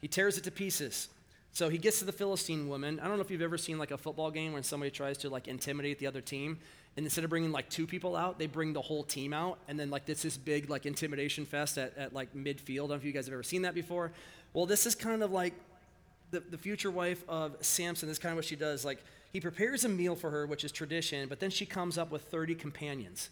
He 0.00 0.06
tears 0.06 0.38
it 0.38 0.44
to 0.44 0.50
pieces. 0.50 1.08
So 1.52 1.68
he 1.68 1.78
gets 1.78 1.98
to 1.98 2.04
the 2.04 2.12
Philistine 2.12 2.68
woman. 2.68 3.00
I 3.00 3.08
don't 3.08 3.16
know 3.16 3.22
if 3.22 3.30
you've 3.30 3.42
ever 3.42 3.58
seen 3.58 3.78
like 3.78 3.90
a 3.90 3.98
football 3.98 4.30
game 4.30 4.52
when 4.52 4.62
somebody 4.62 4.90
tries 4.90 5.18
to 5.18 5.30
like 5.30 5.48
intimidate 5.48 5.98
the 5.98 6.06
other 6.06 6.20
team, 6.20 6.58
and 6.96 7.04
instead 7.04 7.24
of 7.24 7.30
bringing 7.30 7.52
like 7.52 7.68
two 7.68 7.86
people 7.86 8.14
out, 8.14 8.38
they 8.38 8.46
bring 8.46 8.72
the 8.72 8.82
whole 8.82 9.02
team 9.02 9.32
out, 9.32 9.58
and 9.66 9.78
then 9.78 9.90
like 9.90 10.08
it's 10.08 10.22
this 10.22 10.36
big 10.36 10.70
like 10.70 10.86
intimidation 10.86 11.44
fest 11.46 11.78
at, 11.78 11.96
at 11.96 12.12
like 12.12 12.32
midfield. 12.34 12.68
I 12.70 12.76
don't 12.76 12.88
know 12.90 12.94
if 12.96 13.04
you 13.04 13.12
guys 13.12 13.26
have 13.26 13.32
ever 13.32 13.42
seen 13.42 13.62
that 13.62 13.74
before. 13.74 14.12
Well, 14.52 14.66
this 14.66 14.86
is 14.86 14.94
kind 14.94 15.22
of 15.22 15.32
like 15.32 15.54
the, 16.30 16.40
the 16.40 16.58
future 16.58 16.90
wife 16.90 17.22
of 17.28 17.56
Samson. 17.60 18.08
This 18.08 18.16
is 18.16 18.22
kind 18.22 18.32
of 18.32 18.36
what 18.36 18.44
she 18.44 18.56
does. 18.56 18.84
Like 18.84 19.02
he 19.32 19.40
prepares 19.40 19.84
a 19.84 19.88
meal 19.88 20.14
for 20.14 20.30
her, 20.30 20.46
which 20.46 20.64
is 20.64 20.72
tradition, 20.72 21.28
but 21.28 21.40
then 21.40 21.50
she 21.50 21.66
comes 21.66 21.98
up 21.98 22.10
with 22.10 22.22
30 22.22 22.54
companions. 22.54 23.30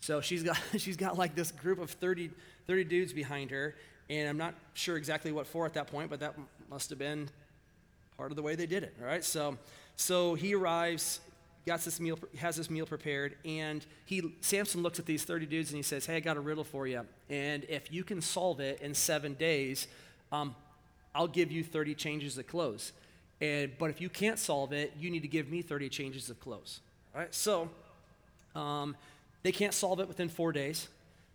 So 0.00 0.20
she's 0.20 0.42
got, 0.42 0.58
she's 0.76 0.96
got 0.96 1.16
like 1.16 1.34
this 1.34 1.52
group 1.52 1.78
of 1.78 1.90
30, 1.90 2.30
30 2.66 2.84
dudes 2.84 3.12
behind 3.12 3.50
her, 3.50 3.74
and 4.10 4.28
I'm 4.28 4.38
not 4.38 4.54
sure 4.74 4.96
exactly 4.96 5.32
what 5.32 5.46
for 5.46 5.66
at 5.66 5.74
that 5.74 5.88
point, 5.88 6.10
but 6.10 6.20
that 6.20 6.34
must 6.70 6.90
have 6.90 6.98
been 6.98 7.28
part 8.16 8.32
of 8.32 8.36
the 8.36 8.42
way 8.42 8.54
they 8.54 8.66
did 8.66 8.82
it, 8.82 8.94
all 9.00 9.06
right? 9.06 9.24
So, 9.24 9.56
so 9.96 10.34
he 10.34 10.54
arrives, 10.54 11.20
got 11.66 11.80
this 11.80 12.00
meal, 12.00 12.18
has 12.38 12.56
this 12.56 12.70
meal 12.70 12.86
prepared, 12.86 13.36
and 13.44 13.84
he, 14.06 14.34
Samson 14.40 14.82
looks 14.82 14.98
at 14.98 15.06
these 15.06 15.24
30 15.24 15.46
dudes 15.46 15.70
and 15.70 15.76
he 15.76 15.82
says, 15.82 16.06
hey, 16.06 16.16
I 16.16 16.20
got 16.20 16.36
a 16.36 16.40
riddle 16.40 16.64
for 16.64 16.86
you, 16.86 17.06
and 17.28 17.64
if 17.68 17.92
you 17.92 18.02
can 18.02 18.20
solve 18.20 18.60
it 18.60 18.80
in 18.80 18.94
seven 18.94 19.34
days, 19.34 19.86
um, 20.32 20.54
I'll 21.18 21.26
give 21.26 21.50
you 21.50 21.64
30 21.64 21.96
changes 21.96 22.38
of 22.38 22.46
clothes. 22.46 22.92
And, 23.40 23.72
but 23.76 23.90
if 23.90 24.00
you 24.00 24.08
can't 24.08 24.38
solve 24.38 24.72
it, 24.72 24.92
you 24.96 25.10
need 25.10 25.22
to 25.22 25.28
give 25.28 25.50
me 25.50 25.62
30 25.62 25.88
changes 25.88 26.30
of 26.30 26.38
clothes. 26.38 26.78
All 27.12 27.20
right, 27.20 27.34
so 27.34 27.68
um, 28.54 28.94
they 29.42 29.50
can't 29.50 29.74
solve 29.74 29.98
it 29.98 30.06
within 30.06 30.28
four 30.28 30.52
days, 30.52 30.86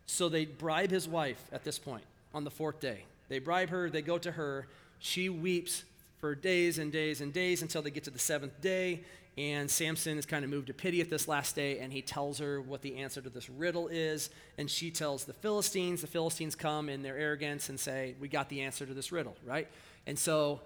so 0.06 0.30
they 0.30 0.46
bribe 0.46 0.90
his 0.90 1.06
wife 1.06 1.44
at 1.52 1.66
this 1.66 1.78
point 1.78 2.06
on 2.34 2.46
the 2.46 2.50
fourth 2.50 2.80
day. 2.80 3.04
They 3.28 3.40
bribe 3.40 3.70
her, 3.70 3.90
they 3.90 4.02
go 4.02 4.18
to 4.18 4.32
her. 4.32 4.68
She 5.00 5.28
weeps 5.28 5.84
for 6.24 6.36
days 6.36 6.80
and 6.80 6.90
days 6.90 7.20
and 7.20 7.34
days 7.34 7.62
until 7.64 7.82
they 7.82 7.92
get 7.92 8.06
to 8.06 8.10
the 8.10 8.18
seventh 8.18 8.62
day. 8.62 9.02
And 9.38 9.70
Samson 9.70 10.18
is 10.18 10.26
kind 10.26 10.46
of 10.46 10.50
moved 10.50 10.68
to 10.68 10.74
pity 10.74 11.02
at 11.02 11.10
this 11.10 11.28
last 11.28 11.54
day, 11.54 11.80
and 11.80 11.92
he 11.92 12.02
tells 12.02 12.40
her 12.40 12.62
what 12.62 12.82
the 12.82 12.96
answer 13.00 13.20
to 13.20 13.30
this 13.30 13.50
riddle 13.50 13.90
is. 13.90 14.30
And 14.58 14.72
she 14.72 14.90
tells 14.90 15.26
the 15.26 15.34
Philistines. 15.34 16.00
The 16.00 16.08
Philistines 16.08 16.56
come 16.56 16.88
in 16.88 17.04
their 17.04 17.18
arrogance 17.18 17.68
and 17.68 17.78
say, 17.78 18.16
We 18.22 18.30
got 18.30 18.48
the 18.48 18.62
answer 18.62 18.86
to 18.86 18.94
this 18.94 19.12
riddle, 19.12 19.36
right? 19.46 19.68
And 20.08 20.18
so 20.18 20.62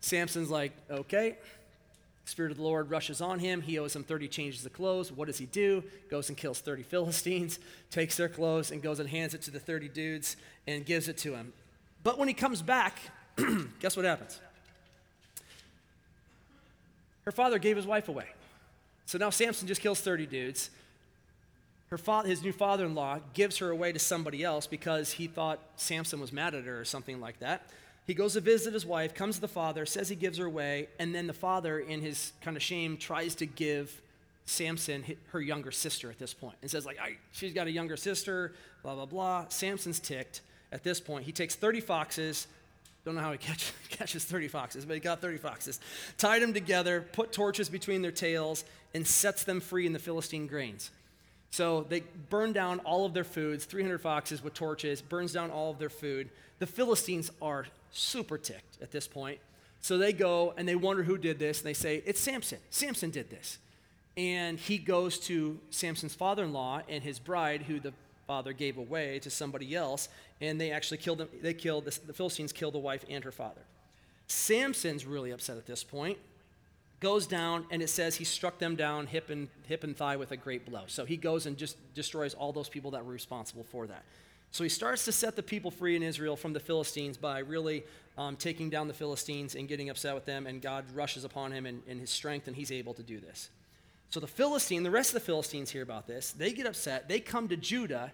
Samson's 0.00 0.50
like, 0.50 0.72
Okay, 0.90 1.38
Spirit 2.26 2.50
of 2.50 2.58
the 2.58 2.64
Lord 2.64 2.90
rushes 2.90 3.22
on 3.22 3.38
him. 3.38 3.62
He 3.62 3.78
owes 3.78 3.96
him 3.96 4.04
30 4.04 4.28
changes 4.28 4.66
of 4.66 4.74
clothes. 4.74 5.10
What 5.10 5.28
does 5.28 5.38
he 5.38 5.46
do? 5.46 5.84
Goes 6.10 6.28
and 6.28 6.36
kills 6.36 6.60
30 6.60 6.82
Philistines, 6.92 7.60
takes 7.90 8.18
their 8.18 8.28
clothes, 8.28 8.72
and 8.72 8.82
goes 8.82 9.00
and 9.00 9.08
hands 9.08 9.32
it 9.32 9.40
to 9.40 9.50
the 9.50 9.58
30 9.58 9.88
dudes 9.88 10.36
and 10.66 10.84
gives 10.84 11.08
it 11.08 11.16
to 11.16 11.34
him. 11.34 11.54
But 12.04 12.18
when 12.18 12.28
he 12.28 12.34
comes 12.34 12.60
back, 12.60 12.98
guess 13.80 13.96
what 13.96 14.04
happens? 14.04 14.38
Her 17.28 17.32
father 17.32 17.58
gave 17.58 17.76
his 17.76 17.86
wife 17.86 18.08
away. 18.08 18.24
So 19.04 19.18
now 19.18 19.28
Samson 19.28 19.68
just 19.68 19.82
kills 19.82 20.00
30 20.00 20.24
dudes. 20.24 20.70
her 21.90 21.98
father, 21.98 22.26
his 22.26 22.42
new 22.42 22.52
father 22.54 22.86
in 22.86 22.94
law 22.94 23.18
gives 23.34 23.58
her 23.58 23.68
away 23.68 23.92
to 23.92 23.98
somebody 23.98 24.42
else 24.42 24.66
because 24.66 25.12
he 25.12 25.26
thought 25.26 25.58
Samson 25.76 26.20
was 26.20 26.32
mad 26.32 26.54
at 26.54 26.64
her 26.64 26.80
or 26.80 26.86
something 26.86 27.20
like 27.20 27.40
that. 27.40 27.68
He 28.06 28.14
goes 28.14 28.32
to 28.32 28.40
visit 28.40 28.72
his 28.72 28.86
wife, 28.86 29.14
comes 29.14 29.34
to 29.34 29.42
the 29.42 29.46
father, 29.46 29.84
says 29.84 30.08
he 30.08 30.16
gives 30.16 30.38
her 30.38 30.46
away, 30.46 30.88
and 30.98 31.14
then 31.14 31.26
the 31.26 31.34
father, 31.34 31.78
in 31.78 32.00
his 32.00 32.32
kind 32.40 32.56
of 32.56 32.62
shame, 32.62 32.96
tries 32.96 33.34
to 33.34 33.44
give 33.44 34.00
Samson 34.46 35.04
her 35.32 35.40
younger 35.42 35.70
sister 35.70 36.08
at 36.10 36.18
this 36.18 36.32
point 36.32 36.56
and 36.62 36.70
says, 36.70 36.86
like, 36.86 36.96
she's 37.32 37.52
got 37.52 37.66
a 37.66 37.70
younger 37.70 37.98
sister, 37.98 38.54
blah, 38.82 38.94
blah, 38.94 39.04
blah. 39.04 39.44
Samson's 39.50 40.00
ticked 40.00 40.40
at 40.72 40.82
this 40.82 40.98
point. 40.98 41.26
He 41.26 41.32
takes 41.32 41.56
30 41.56 41.82
foxes, 41.82 42.46
don't 43.08 43.16
know 43.16 43.22
how 43.22 43.32
he 43.32 43.38
catch, 43.48 43.72
catches 43.88 44.24
30 44.24 44.48
foxes, 44.48 44.84
but 44.84 44.94
he 44.94 45.00
got 45.00 45.20
30 45.20 45.38
foxes. 45.38 45.80
Tied 46.16 46.42
them 46.42 46.52
together, 46.52 47.04
put 47.12 47.32
torches 47.32 47.68
between 47.68 48.02
their 48.02 48.12
tails, 48.12 48.64
and 48.94 49.06
sets 49.06 49.44
them 49.44 49.60
free 49.60 49.86
in 49.86 49.92
the 49.92 49.98
Philistine 49.98 50.46
grains. 50.46 50.90
So 51.50 51.86
they 51.88 52.00
burn 52.28 52.52
down 52.52 52.80
all 52.80 53.06
of 53.06 53.14
their 53.14 53.24
foods, 53.24 53.64
300 53.64 53.98
foxes 53.98 54.42
with 54.42 54.54
torches, 54.54 55.00
burns 55.00 55.32
down 55.32 55.50
all 55.50 55.70
of 55.70 55.78
their 55.78 55.88
food. 55.88 56.28
The 56.58 56.66
Philistines 56.66 57.30
are 57.40 57.66
super 57.90 58.36
ticked 58.36 58.80
at 58.82 58.90
this 58.90 59.08
point. 59.08 59.38
So 59.80 59.96
they 59.96 60.12
go 60.12 60.52
and 60.56 60.68
they 60.68 60.74
wonder 60.74 61.02
who 61.02 61.16
did 61.16 61.38
this, 61.38 61.60
and 61.60 61.66
they 61.66 61.74
say, 61.74 62.02
It's 62.04 62.20
Samson. 62.20 62.58
Samson 62.70 63.10
did 63.10 63.30
this. 63.30 63.58
And 64.16 64.58
he 64.58 64.78
goes 64.78 65.18
to 65.20 65.58
Samson's 65.70 66.14
father 66.14 66.44
in 66.44 66.52
law 66.52 66.82
and 66.88 67.04
his 67.04 67.18
bride, 67.18 67.62
who 67.62 67.78
the 67.78 67.92
father 68.28 68.52
gave 68.52 68.78
away 68.78 69.18
to 69.20 69.30
somebody 69.30 69.74
else, 69.74 70.08
and 70.40 70.60
they 70.60 70.70
actually 70.70 70.98
killed 70.98 71.18
them. 71.18 71.28
They 71.42 71.54
killed, 71.54 71.86
the 71.86 72.12
Philistines 72.12 72.52
killed 72.52 72.74
the 72.74 72.78
wife 72.78 73.04
and 73.10 73.24
her 73.24 73.32
father. 73.32 73.62
Samson's 74.28 75.04
really 75.04 75.32
upset 75.32 75.56
at 75.56 75.66
this 75.66 75.82
point 75.82 76.18
goes 77.00 77.26
down 77.26 77.64
and 77.70 77.80
it 77.80 77.88
says 77.88 78.16
he 78.16 78.24
struck 78.24 78.58
them 78.58 78.74
down 78.74 79.06
hip 79.06 79.30
and 79.30 79.48
hip 79.66 79.84
and 79.84 79.96
thigh 79.96 80.16
with 80.16 80.32
a 80.32 80.36
great 80.36 80.66
blow. 80.66 80.82
So 80.88 81.04
he 81.04 81.16
goes 81.16 81.46
and 81.46 81.56
just 81.56 81.76
destroys 81.94 82.34
all 82.34 82.52
those 82.52 82.68
people 82.68 82.90
that 82.90 83.04
were 83.04 83.12
responsible 83.12 83.64
for 83.64 83.86
that. 83.86 84.04
So 84.50 84.64
he 84.64 84.68
starts 84.68 85.04
to 85.04 85.12
set 85.12 85.36
the 85.36 85.42
people 85.42 85.70
free 85.70 85.94
in 85.94 86.02
Israel 86.02 86.36
from 86.36 86.52
the 86.52 86.60
Philistines 86.60 87.16
by 87.16 87.38
really 87.38 87.84
um, 88.16 88.36
taking 88.36 88.68
down 88.68 88.88
the 88.88 88.94
Philistines 88.94 89.54
and 89.54 89.68
getting 89.68 89.90
upset 89.90 90.14
with 90.14 90.24
them, 90.24 90.46
and 90.46 90.60
God 90.60 90.84
rushes 90.94 91.24
upon 91.24 91.52
him 91.52 91.66
in, 91.66 91.82
in 91.86 91.98
his 91.98 92.10
strength, 92.10 92.48
and 92.48 92.56
he's 92.56 92.72
able 92.72 92.94
to 92.94 93.02
do 93.02 93.20
this. 93.20 93.50
So 94.10 94.20
the 94.20 94.26
Philistine, 94.26 94.82
the 94.82 94.90
rest 94.90 95.10
of 95.10 95.14
the 95.14 95.26
Philistines 95.26 95.70
hear 95.70 95.82
about 95.82 96.06
this. 96.06 96.32
They 96.32 96.52
get 96.52 96.66
upset. 96.66 97.08
They 97.08 97.20
come 97.20 97.48
to 97.48 97.56
Judah, 97.56 98.12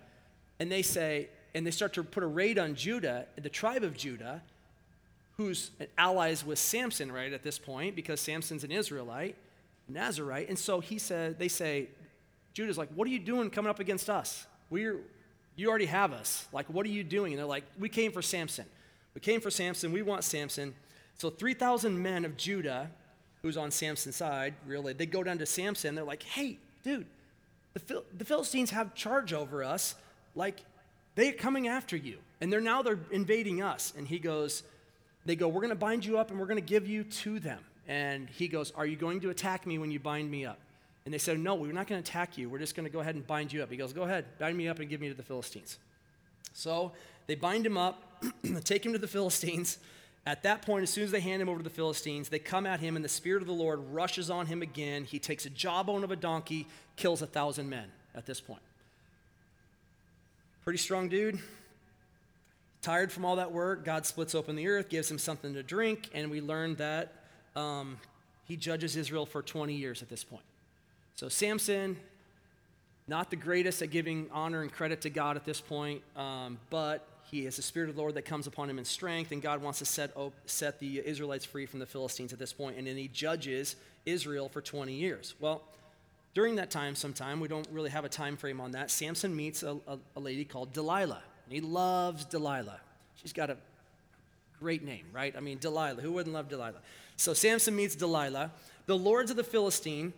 and 0.59 0.71
they 0.71 0.83
say, 0.83 1.29
and 1.55 1.67
they 1.67 1.71
start 1.71 1.93
to 1.95 2.03
put 2.03 2.23
a 2.23 2.27
raid 2.27 2.59
on 2.59 2.75
Judah, 2.75 3.27
the 3.41 3.49
tribe 3.49 3.85
of 3.85 3.97
Judah, 3.97 4.43
who's 5.37 5.71
allies 5.97 6.45
with 6.45 6.59
Samson, 6.59 7.11
right, 7.11 7.33
at 7.33 7.43
this 7.43 7.59
point, 7.59 7.95
because 7.95 8.21
Samson's 8.21 8.65
an 8.65 8.73
Israelite, 8.73 9.37
Nazarite. 9.89 10.49
And 10.49 10.59
so 10.59 10.81
he 10.81 10.99
said, 10.99 11.39
they 11.39 11.49
say, 11.49 11.89
Judah's 12.55 12.79
like, 12.79 12.89
what 12.95 13.07
are 13.07 13.11
you 13.11 13.19
doing 13.19 13.51
coming 13.51 13.71
up 13.71 13.81
against 13.81 14.09
us? 14.11 14.47
We're, 14.71 15.01
you 15.57 15.69
already 15.69 15.87
have 15.87 16.13
us. 16.13 16.47
Like, 16.53 16.67
what 16.67 16.87
are 16.87 16.91
you 16.91 17.05
doing? 17.05 17.33
And 17.33 17.39
they're 17.39 17.47
like, 17.47 17.65
we 17.79 17.89
came 17.89 18.13
for 18.13 18.23
Samson. 18.23 18.65
We 19.15 19.21
came 19.21 19.41
for 19.41 19.51
Samson. 19.51 19.93
We 19.93 20.03
want 20.03 20.25
Samson. 20.25 20.75
So 21.17 21.31
3,000 21.31 22.01
men 22.01 22.25
of 22.25 22.37
Judah, 22.37 22.91
who's 23.45 23.59
on 23.59 23.71
Samson's 23.71 24.17
side, 24.17 24.55
really, 24.67 24.95
they 24.95 25.05
go 25.05 25.23
down 25.23 25.37
to 25.37 25.45
Samson. 25.45 25.95
They're 25.95 26.03
like, 26.03 26.23
hey, 26.23 26.57
dude, 26.83 27.05
the, 27.75 27.79
Phil- 27.79 28.05
the 28.17 28.25
Philistines 28.25 28.71
have 28.71 28.95
charge 28.95 29.35
over 29.35 29.63
us. 29.63 29.95
Like, 30.35 30.63
they're 31.15 31.33
coming 31.33 31.69
after 31.69 31.95
you. 31.95 32.17
And 32.41 32.51
they're 32.51 32.63
now 32.63 32.81
they're 32.81 32.99
invading 33.11 33.61
us. 33.61 33.93
And 33.99 34.09
he 34.09 34.19
goes, 34.19 34.63
they 35.27 35.37
go, 35.37 35.49
We're 35.49 35.61
going 35.61 35.69
to 35.69 35.77
bind 35.77 36.07
you 36.07 36.19
up 36.19 36.31
and 36.31 36.41
we're 36.41 36.47
going 36.47 36.57
to 36.57 36.67
give 36.67 36.89
you 36.89 37.05
to 37.05 37.39
them. 37.39 37.61
And 37.87 38.31
he 38.31 38.49
goes, 38.49 38.73
Are 38.77 38.87
you 38.87 38.97
going 38.97 39.21
to 39.21 39.29
attack 39.31 39.67
me 39.67 39.77
when 39.77 39.91
you 39.91 40.01
bind 40.01 40.31
me 40.31 40.47
up? 40.47 40.59
And 41.05 41.13
they 41.13 41.19
said, 41.19 41.39
No, 41.39 41.55
we're 41.55 41.71
not 41.73 41.87
going 41.87 42.03
to 42.03 42.09
attack 42.09 42.39
you. 42.39 42.49
We're 42.49 42.59
just 42.59 42.75
going 42.75 42.87
to 42.87 42.93
go 42.93 43.01
ahead 43.01 43.15
and 43.15 43.27
bind 43.27 43.53
you 43.53 43.63
up. 43.63 43.71
He 43.71 43.77
goes, 43.77 43.93
Go 43.93 44.05
ahead, 44.05 44.25
bind 44.39 44.57
me 44.57 44.69
up 44.69 44.79
and 44.79 44.89
give 44.89 45.03
me 45.03 45.09
to 45.09 45.15
the 45.15 45.23
Philistines. 45.23 45.77
So 46.55 46.93
they 47.27 47.35
bind 47.35 47.67
him 47.67 47.77
up, 47.77 48.25
take 48.65 48.87
him 48.87 48.95
to 48.95 48.99
the 48.99 49.07
Philistines. 49.07 49.79
At 50.27 50.43
that 50.45 50.63
point, 50.63 50.83
as 50.83 50.91
soon 50.91 51.05
as 51.05 51.11
they 51.11 51.21
hand 51.21 51.43
him 51.43 51.49
over 51.49 51.59
to 51.59 51.65
the 51.65 51.71
Philistines, 51.71 52.31
they 52.31 52.39
come 52.39 52.65
at 52.67 52.81
him, 52.81 52.97
and 52.97 53.05
the 53.05 53.11
Spirit 53.11 53.43
of 53.43 53.47
the 53.47 53.55
Lord 53.55 53.81
rushes 53.93 54.31
on 54.31 54.47
him 54.47 54.63
again. 54.63 55.05
He 55.05 55.19
takes 55.19 55.45
a 55.45 55.51
jawbone 55.51 56.03
of 56.03 56.11
a 56.11 56.17
donkey, 56.17 56.67
kills 56.97 57.21
a 57.21 57.27
thousand 57.27 57.69
men 57.69 57.87
at 58.15 58.25
this 58.25 58.41
point. 58.41 58.63
Pretty 60.65 60.79
strong 60.79 61.11
dude. 61.11 61.39
Tired 62.81 63.13
from 63.13 63.27
all 63.27 63.37
that 63.37 63.53
work, 63.53 63.85
God 63.85 64.07
splits 64.07 64.35
open 64.35 64.57
the 64.57 64.67
earth, 64.67 64.89
gives 64.89 65.11
him 65.11 65.19
something 65.19 65.53
to 65.55 65.63
drink, 65.63 66.09
and 66.15 66.31
we 66.31 66.41
learn 66.41 66.75
that 66.77 67.13
um, 67.55 67.99
he 68.47 68.57
judges 68.57 68.97
Israel 68.97 69.27
for 69.27 69.43
20 69.43 69.75
years 69.75 70.01
at 70.03 70.09
this 70.09 70.25
point. 70.25 70.45
So, 71.17 71.29
Samson, 71.29 71.97
not 73.07 73.31
the 73.31 73.37
greatest 73.37 73.83
at 73.83 73.91
giving 73.91 74.29
honor 74.33 74.63
and 74.63 74.73
credit 74.73 75.03
to 75.03 75.11
God 75.11 75.37
at 75.37 75.45
this 75.45 75.61
point, 75.61 76.03
um, 76.17 76.59
but 76.71 77.07
he 77.31 77.45
has 77.45 77.57
the 77.57 77.63
Spirit 77.63 77.89
of 77.89 77.97
the 77.97 78.01
Lord 78.01 78.15
that 78.15 78.25
comes 78.25 78.47
upon 78.47 78.69
him 78.69 78.79
in 78.79 78.85
strength, 78.85 79.33
and 79.33 79.41
God 79.41 79.63
wants 79.63 79.79
to 79.81 79.85
set, 79.85 80.17
set 80.47 80.79
the 80.79 81.03
Israelites 81.05 81.45
free 81.45 81.67
from 81.67 81.81
the 81.81 81.87
Philistines 81.87 82.33
at 82.33 82.39
this 82.39 82.53
point, 82.53 82.77
and 82.77 82.87
then 82.87 82.97
he 82.97 83.09
judges 83.09 83.77
Israel 84.07 84.49
for 84.49 84.61
20 84.61 84.93
years. 84.93 85.35
Well, 85.41 85.63
during 86.35 86.57
that 86.57 86.71
time, 86.71 86.95
sometime, 86.95 87.41
we 87.41 87.49
don't 87.49 87.67
really 87.71 87.91
have 87.91 88.05
a 88.05 88.09
time 88.09 88.37
frame 88.37 88.61
on 88.61 88.73
that, 88.73 88.91
Samson 88.91 89.35
meets 89.35 89.63
a, 89.63 89.77
a, 89.87 89.99
a 90.17 90.21
lady 90.21 90.45
called 90.45 90.73
Delilah. 90.73 91.23
He 91.49 91.61
loves 91.61 92.25
Delilah. 92.25 92.81
She's 93.17 93.33
got 93.33 93.51
a 93.51 93.57
great 94.59 94.83
name, 94.83 95.07
right? 95.13 95.35
I 95.37 95.41
mean, 95.41 95.59
Delilah. 95.59 96.01
Who 96.01 96.13
wouldn't 96.13 96.35
love 96.35 96.49
Delilah? 96.49 96.81
So 97.17 97.35
Samson 97.35 97.77
meets 97.77 97.95
Delilah. 97.95 98.51
The 98.87 98.97
lords 98.97 99.31
of 99.31 99.37
the 99.37 99.45
Philistine 99.45 100.13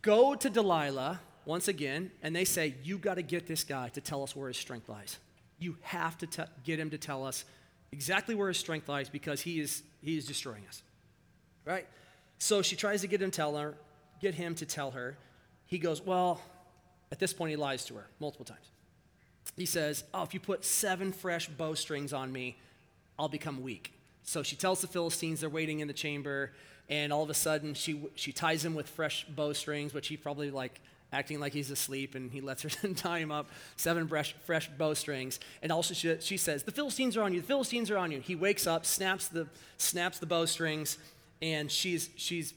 go 0.00 0.34
to 0.34 0.48
Delilah 0.48 1.20
once 1.44 1.68
again, 1.68 2.10
and 2.22 2.34
they 2.34 2.44
say, 2.44 2.74
You 2.82 2.98
got 2.98 3.14
to 3.14 3.22
get 3.22 3.46
this 3.46 3.64
guy 3.64 3.88
to 3.90 4.00
tell 4.00 4.22
us 4.22 4.34
where 4.34 4.48
his 4.48 4.56
strength 4.56 4.88
lies. 4.88 5.18
You 5.62 5.76
have 5.82 6.18
to 6.18 6.48
get 6.64 6.78
him 6.78 6.90
to 6.90 6.98
tell 6.98 7.24
us 7.24 7.44
exactly 7.92 8.34
where 8.34 8.48
his 8.48 8.58
strength 8.58 8.88
lies 8.88 9.08
because 9.08 9.40
he 9.40 9.60
is, 9.60 9.82
he 10.02 10.16
is 10.16 10.26
destroying 10.26 10.64
us. 10.68 10.82
Right? 11.64 11.86
So 12.38 12.62
she 12.62 12.76
tries 12.76 13.02
to 13.02 13.06
get 13.06 13.22
him 13.22 13.30
to 13.30 13.36
tell 13.36 13.56
her, 13.56 13.74
get 14.20 14.34
him 14.34 14.54
to 14.56 14.66
tell 14.66 14.90
her. 14.92 15.16
He 15.66 15.78
goes, 15.78 16.02
Well, 16.02 16.40
at 17.10 17.18
this 17.18 17.32
point, 17.32 17.50
he 17.50 17.56
lies 17.56 17.84
to 17.86 17.94
her 17.94 18.06
multiple 18.18 18.44
times 18.44 18.72
he 19.56 19.66
says, 19.66 20.04
Oh, 20.14 20.22
if 20.22 20.34
you 20.34 20.40
put 20.40 20.64
seven 20.64 21.12
fresh 21.12 21.48
bowstrings 21.48 22.12
on 22.12 22.32
me, 22.32 22.56
I'll 23.18 23.28
become 23.28 23.62
weak. 23.62 23.92
So 24.22 24.42
she 24.42 24.56
tells 24.56 24.80
the 24.80 24.86
Philistines 24.86 25.40
they're 25.40 25.50
waiting 25.50 25.80
in 25.80 25.88
the 25.88 25.94
chamber, 25.94 26.52
and 26.88 27.12
all 27.12 27.22
of 27.22 27.30
a 27.30 27.34
sudden 27.34 27.74
she, 27.74 28.00
she 28.14 28.32
ties 28.32 28.64
him 28.64 28.74
with 28.74 28.88
fresh 28.88 29.24
bowstrings, 29.26 29.92
which 29.92 30.08
he 30.08 30.16
probably 30.16 30.50
like 30.50 30.80
acting 31.12 31.38
like 31.40 31.52
he's 31.52 31.70
asleep, 31.70 32.14
and 32.14 32.30
he 32.32 32.40
lets 32.40 32.62
her 32.62 32.68
tie 32.94 33.18
him 33.18 33.30
up, 33.30 33.48
seven 33.76 34.08
fresh, 34.08 34.34
fresh 34.44 34.68
bowstrings. 34.78 35.38
And 35.62 35.70
also 35.70 35.94
she, 35.94 36.16
she 36.20 36.36
says, 36.36 36.62
The 36.62 36.72
Philistines 36.72 37.16
are 37.16 37.22
on 37.22 37.32
you, 37.32 37.40
the 37.40 37.46
Philistines 37.46 37.90
are 37.90 37.98
on 37.98 38.10
you. 38.10 38.20
He 38.20 38.34
wakes 38.34 38.66
up, 38.66 38.86
snaps 38.86 39.28
the, 39.28 39.46
snaps 39.76 40.18
the 40.18 40.26
bowstrings, 40.26 40.98
and 41.40 41.70
she's, 41.70 42.10
she's 42.16 42.54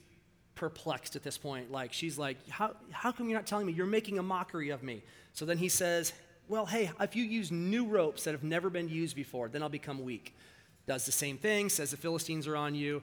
perplexed 0.56 1.16
at 1.16 1.24
this 1.24 1.38
point. 1.38 1.72
Like, 1.72 1.94
she's 1.94 2.18
like, 2.18 2.38
how, 2.50 2.76
how 2.92 3.12
come 3.12 3.30
you're 3.30 3.38
not 3.38 3.46
telling 3.46 3.68
me? 3.68 3.74
You're 3.74 3.86
making 3.86 4.18
a 4.18 4.24
mockery 4.24 4.70
of 4.70 4.82
me. 4.82 5.04
So 5.34 5.46
then 5.46 5.58
he 5.58 5.70
says, 5.70 6.14
well, 6.48 6.66
hey, 6.66 6.92
if 7.00 7.16
you 7.16 7.24
use 7.24 7.52
new 7.52 7.86
ropes 7.86 8.24
that 8.24 8.32
have 8.32 8.44
never 8.44 8.70
been 8.70 8.88
used 8.88 9.16
before, 9.16 9.50
then 9.50 9.62
I'll 9.62 9.70
become 9.70 10.04
weak. 10.04 10.36
Does 10.88 11.06
the 11.06 11.12
same 11.12 11.38
thing, 11.38 11.70
says 11.70 11.92
the 11.92 11.98
Philistines 11.98 12.48
are 12.48 12.56
on 12.56 12.76
you. 12.76 13.02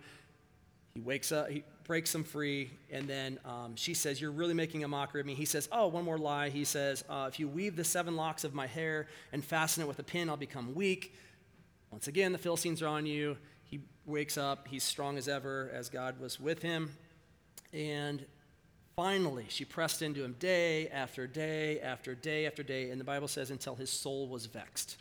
He 0.95 1.01
wakes 1.01 1.33
up, 1.33 1.49
he 1.49 1.65
breaks 1.85 2.13
them 2.13 2.25
free, 2.25 2.71
and 2.91 3.09
then 3.09 3.39
um, 3.45 3.75
she 3.77 3.95
says, 3.95 4.21
You're 4.21 4.31
really 4.31 4.55
making 4.55 4.85
a 4.85 4.89
mockery 4.89 5.21
of 5.21 5.27
me. 5.27 5.35
He 5.35 5.45
says, 5.45 5.69
Oh, 5.73 5.89
one 5.89 6.05
more 6.05 6.19
lie. 6.19 6.49
He 6.49 6.65
says, 6.65 7.05
uh, 7.09 7.27
If 7.29 7.41
you 7.41 7.49
weave 7.49 7.77
the 7.77 7.85
seven 7.85 8.17
locks 8.17 8.45
of 8.45 8.55
my 8.55 8.67
hair 8.67 9.09
and 9.33 9.45
fasten 9.45 9.83
it 9.83 9.87
with 9.87 9.99
a 9.99 10.05
pin, 10.05 10.29
I'll 10.29 10.37
become 10.37 10.75
weak. 10.75 11.15
Once 11.91 12.09
again, 12.09 12.33
the 12.33 12.39
Philistines 12.39 12.83
are 12.83 12.89
on 12.89 13.07
you. 13.07 13.37
He 13.65 13.81
wakes 14.07 14.39
up, 14.39 14.69
he's 14.69 14.85
strong 14.85 15.19
as 15.19 15.29
ever, 15.29 15.71
as 15.73 15.89
God 15.89 16.21
was 16.21 16.41
with 16.41 16.63
him. 16.63 16.91
And 17.73 18.25
Finally, 18.97 19.47
she 19.49 19.65
pressed 19.65 20.03
into 20.03 20.23
him 20.23 20.37
day 20.39 20.89
after 20.89 21.27
day 21.27 21.81
after 21.81 22.15
day 22.15 22.47
after 22.47 22.63
day, 22.63 22.91
and 22.91 23.01
the 23.01 23.05
Bible 23.05 23.29
says 23.29 23.51
until 23.51 23.75
his 23.75 23.91
soul 23.91 24.29
was 24.29 24.47
vexed. 24.47 24.99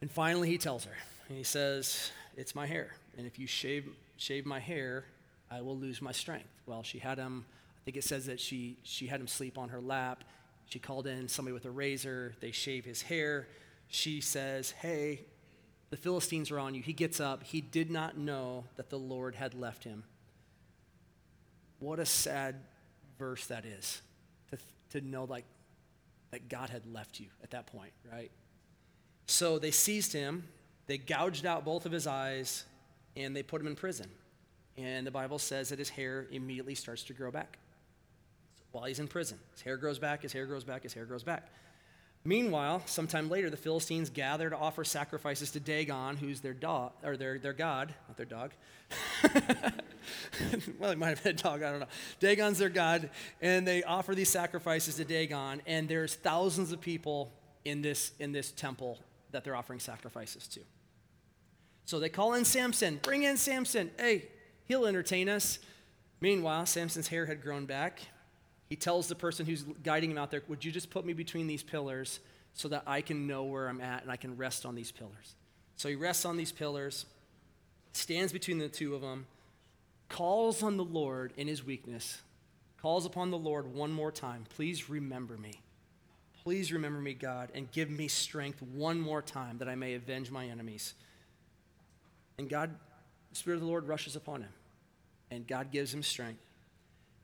And 0.00 0.10
finally, 0.10 0.48
he 0.48 0.56
tells 0.56 0.84
her, 0.84 0.94
and 1.28 1.36
he 1.36 1.44
says, 1.44 2.10
It's 2.36 2.54
my 2.54 2.66
hair, 2.66 2.94
and 3.18 3.26
if 3.26 3.38
you 3.38 3.46
shave, 3.46 3.90
shave 4.16 4.46
my 4.46 4.60
hair, 4.60 5.04
I 5.50 5.62
will 5.62 5.76
lose 5.76 6.02
my 6.02 6.12
strength. 6.12 6.48
Well, 6.66 6.82
she 6.82 6.98
had 6.98 7.18
him, 7.18 7.46
I 7.48 7.80
think 7.84 7.96
it 7.96 8.04
says 8.04 8.26
that 8.26 8.40
she, 8.40 8.78
she 8.82 9.06
had 9.06 9.20
him 9.20 9.28
sleep 9.28 9.58
on 9.58 9.70
her 9.70 9.80
lap. 9.80 10.24
She 10.66 10.78
called 10.78 11.06
in 11.06 11.28
somebody 11.28 11.54
with 11.54 11.64
a 11.64 11.70
razor, 11.70 12.34
they 12.40 12.50
shave 12.50 12.84
his 12.84 13.02
hair. 13.02 13.48
She 13.88 14.20
says, 14.20 14.72
Hey, 14.72 15.22
the 15.90 15.96
Philistines 15.96 16.50
are 16.50 16.58
on 16.58 16.74
you. 16.74 16.82
He 16.82 16.92
gets 16.92 17.20
up. 17.20 17.42
He 17.42 17.62
did 17.62 17.90
not 17.90 18.18
know 18.18 18.64
that 18.76 18.90
the 18.90 18.98
Lord 18.98 19.34
had 19.34 19.54
left 19.54 19.84
him 19.84 20.04
what 21.80 21.98
a 21.98 22.06
sad 22.06 22.56
verse 23.18 23.46
that 23.46 23.64
is 23.64 24.02
to, 24.50 24.58
to 24.90 25.06
know 25.06 25.24
like 25.24 25.44
that 26.30 26.48
God 26.48 26.70
had 26.70 26.86
left 26.92 27.20
you 27.20 27.26
at 27.42 27.50
that 27.50 27.66
point, 27.66 27.92
right? 28.10 28.30
So 29.26 29.58
they 29.58 29.70
seized 29.70 30.12
him, 30.12 30.44
they 30.86 30.98
gouged 30.98 31.46
out 31.46 31.64
both 31.64 31.86
of 31.86 31.92
his 31.92 32.06
eyes, 32.06 32.64
and 33.16 33.34
they 33.34 33.42
put 33.42 33.60
him 33.60 33.66
in 33.66 33.76
prison. 33.76 34.08
And 34.78 35.04
the 35.06 35.10
Bible 35.10 35.38
says 35.38 35.70
that 35.70 35.78
his 35.78 35.90
hair 35.90 36.26
immediately 36.30 36.76
starts 36.76 37.02
to 37.04 37.12
grow 37.12 37.32
back. 37.32 37.58
So 38.56 38.64
while 38.70 38.84
he's 38.84 39.00
in 39.00 39.08
prison. 39.08 39.38
His 39.52 39.62
hair 39.62 39.76
grows 39.76 39.98
back, 39.98 40.22
his 40.22 40.32
hair 40.32 40.46
grows 40.46 40.64
back, 40.64 40.84
his 40.84 40.94
hair 40.94 41.04
grows 41.04 41.24
back. 41.24 41.48
Meanwhile, 42.24 42.82
sometime 42.86 43.28
later, 43.28 43.48
the 43.48 43.56
Philistines 43.56 44.10
gather 44.10 44.50
to 44.50 44.56
offer 44.56 44.84
sacrifices 44.84 45.50
to 45.52 45.60
Dagon, 45.60 46.16
who's 46.16 46.40
their 46.40 46.52
dog, 46.52 46.92
or 47.02 47.16
their, 47.16 47.38
their 47.38 47.52
god, 47.52 47.94
not 48.06 48.16
their 48.16 48.26
dog. 48.26 48.52
well, 50.78 50.90
it 50.90 50.98
might 50.98 51.08
have 51.08 51.22
been 51.22 51.34
a 51.34 51.42
dog, 51.42 51.62
I 51.62 51.70
don't 51.70 51.80
know. 51.80 51.86
Dagon's 52.20 52.58
their 52.58 52.68
god, 52.68 53.10
and 53.40 53.66
they 53.66 53.82
offer 53.82 54.14
these 54.14 54.28
sacrifices 54.28 54.96
to 54.96 55.04
Dagon, 55.04 55.62
and 55.66 55.88
there's 55.88 56.14
thousands 56.14 56.70
of 56.72 56.80
people 56.80 57.32
in 57.64 57.82
this, 57.82 58.12
in 58.18 58.32
this 58.32 58.50
temple 58.52 58.98
that 59.30 59.44
they're 59.44 59.56
offering 59.56 59.80
sacrifices 59.80 60.46
to. 60.48 60.60
So 61.84 61.98
they 61.98 62.10
call 62.10 62.34
in 62.34 62.44
Samson, 62.44 63.00
bring 63.02 63.22
in 63.22 63.36
Samson. 63.36 63.90
Hey, 63.98 64.28
he'll 64.68 64.86
entertain 64.86 65.28
us. 65.28 65.58
Meanwhile, 66.20 66.66
Samson's 66.66 67.08
hair 67.08 67.26
had 67.26 67.42
grown 67.42 67.66
back. 67.66 68.00
He 68.68 68.76
tells 68.76 69.08
the 69.08 69.14
person 69.14 69.46
who's 69.46 69.64
guiding 69.82 70.10
him 70.10 70.18
out 70.18 70.30
there, 70.30 70.42
Would 70.48 70.64
you 70.64 70.70
just 70.70 70.90
put 70.90 71.04
me 71.04 71.12
between 71.14 71.46
these 71.46 71.62
pillars 71.62 72.20
so 72.52 72.68
that 72.68 72.82
I 72.86 73.00
can 73.00 73.26
know 73.26 73.44
where 73.44 73.68
I'm 73.68 73.80
at 73.80 74.02
and 74.02 74.10
I 74.10 74.16
can 74.16 74.36
rest 74.36 74.66
on 74.66 74.74
these 74.74 74.92
pillars? 74.92 75.34
So 75.76 75.88
he 75.88 75.94
rests 75.94 76.24
on 76.24 76.36
these 76.36 76.52
pillars, 76.52 77.06
stands 77.92 78.32
between 78.32 78.58
the 78.58 78.68
two 78.68 78.94
of 78.94 79.00
them, 79.00 79.26
calls 80.08 80.62
on 80.62 80.76
the 80.76 80.84
Lord 80.84 81.32
in 81.36 81.46
his 81.46 81.64
weakness, 81.64 82.20
calls 82.80 83.06
upon 83.06 83.30
the 83.30 83.38
Lord 83.38 83.72
one 83.72 83.92
more 83.92 84.10
time. 84.10 84.44
Please 84.48 84.90
remember 84.90 85.36
me. 85.36 85.60
Please 86.42 86.72
remember 86.72 86.98
me, 86.98 87.14
God, 87.14 87.50
and 87.54 87.70
give 87.72 87.90
me 87.90 88.08
strength 88.08 88.62
one 88.62 88.98
more 88.98 89.22
time 89.22 89.58
that 89.58 89.68
I 89.68 89.74
may 89.74 89.94
avenge 89.94 90.30
my 90.30 90.46
enemies. 90.46 90.94
And 92.38 92.48
God, 92.48 92.74
the 93.30 93.36
Spirit 93.36 93.56
of 93.56 93.60
the 93.62 93.66
Lord 93.66 93.86
rushes 93.86 94.16
upon 94.16 94.42
him, 94.42 94.50
and 95.30 95.46
God 95.46 95.70
gives 95.70 95.92
him 95.92 96.02
strength. 96.02 96.42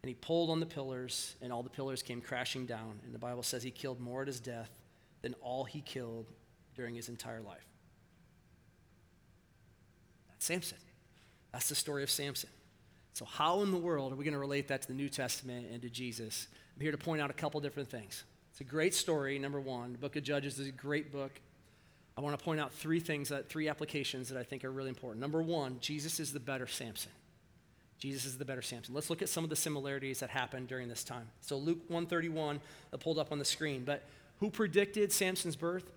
And 0.02 0.08
he 0.08 0.14
pulled 0.14 0.50
on 0.50 0.60
the 0.60 0.66
pillars, 0.66 1.34
and 1.40 1.52
all 1.52 1.62
the 1.62 1.70
pillars 1.70 2.02
came 2.02 2.20
crashing 2.20 2.66
down. 2.66 3.00
And 3.04 3.14
the 3.14 3.18
Bible 3.18 3.42
says 3.42 3.62
he 3.62 3.70
killed 3.70 4.00
more 4.00 4.22
at 4.22 4.26
his 4.26 4.38
death 4.38 4.70
than 5.22 5.34
all 5.40 5.64
he 5.64 5.80
killed 5.80 6.26
during 6.76 6.94
his 6.94 7.08
entire 7.08 7.40
life. 7.40 7.66
That's 10.28 10.44
Samson. 10.44 10.78
That's 11.52 11.68
the 11.68 11.74
story 11.74 12.02
of 12.02 12.10
Samson. 12.10 12.50
So, 13.14 13.24
how 13.24 13.62
in 13.62 13.70
the 13.70 13.78
world 13.78 14.12
are 14.12 14.16
we 14.16 14.24
going 14.24 14.34
to 14.34 14.40
relate 14.40 14.68
that 14.68 14.82
to 14.82 14.88
the 14.88 14.94
New 14.94 15.08
Testament 15.08 15.68
and 15.72 15.80
to 15.82 15.88
Jesus? 15.88 16.48
I'm 16.74 16.82
here 16.82 16.92
to 16.92 16.98
point 16.98 17.22
out 17.22 17.30
a 17.30 17.34
couple 17.34 17.60
different 17.60 17.88
things. 17.88 18.24
It's 18.50 18.60
a 18.60 18.64
great 18.64 18.92
story, 18.92 19.38
number 19.38 19.60
one. 19.60 19.92
The 19.92 19.98
book 19.98 20.16
of 20.16 20.22
Judges 20.22 20.58
is 20.58 20.68
a 20.68 20.72
great 20.72 21.12
book. 21.12 21.40
I 22.16 22.20
want 22.20 22.38
to 22.38 22.44
point 22.44 22.60
out 22.60 22.72
three 22.72 23.00
things, 23.00 23.30
that, 23.30 23.48
three 23.48 23.68
applications 23.68 24.28
that 24.28 24.38
I 24.38 24.42
think 24.42 24.64
are 24.64 24.70
really 24.70 24.88
important. 24.88 25.20
Number 25.20 25.42
one, 25.42 25.78
Jesus 25.80 26.20
is 26.20 26.32
the 26.32 26.40
better 26.40 26.66
Samson. 26.66 27.10
Jesus 27.98 28.24
is 28.24 28.38
the 28.38 28.44
better 28.44 28.62
Samson. 28.62 28.94
Let's 28.94 29.09
look 29.09 29.22
at 29.22 29.28
some 29.28 29.44
of 29.44 29.50
the 29.50 29.57
similarities 29.57 30.20
that 30.20 30.30
happened 30.30 30.68
during 30.68 30.88
this 30.88 31.04
time. 31.04 31.28
So 31.40 31.57
Luke 31.57 31.80
131 31.88 32.61
I 32.92 32.96
pulled 32.96 33.18
up 33.18 33.33
on 33.33 33.38
the 33.38 33.44
screen. 33.44 33.85
But 33.85 34.02
who 34.40 34.50
predicted 34.50 35.12
Samson's 35.12 35.57
birth? 35.57 35.90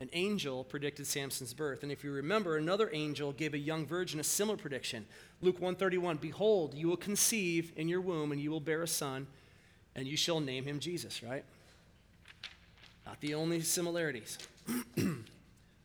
An 0.00 0.08
angel 0.12 0.62
predicted 0.62 1.06
Samson's 1.06 1.54
birth. 1.54 1.82
And 1.82 1.90
if 1.90 2.04
you 2.04 2.12
remember, 2.12 2.56
another 2.56 2.88
angel 2.92 3.32
gave 3.32 3.54
a 3.54 3.58
young 3.58 3.84
virgin 3.84 4.20
a 4.20 4.24
similar 4.24 4.56
prediction. 4.56 5.06
Luke 5.40 5.56
131, 5.56 6.18
behold, 6.18 6.74
you 6.74 6.86
will 6.86 6.96
conceive 6.96 7.72
in 7.76 7.88
your 7.88 8.00
womb 8.00 8.30
and 8.30 8.40
you 8.40 8.50
will 8.50 8.60
bear 8.60 8.82
a 8.82 8.88
son 8.88 9.26
and 9.96 10.06
you 10.06 10.16
shall 10.16 10.38
name 10.38 10.64
him 10.64 10.78
Jesus, 10.78 11.22
right? 11.22 11.44
Not 13.04 13.20
the 13.20 13.34
only 13.34 13.62
similarities. 13.62 14.38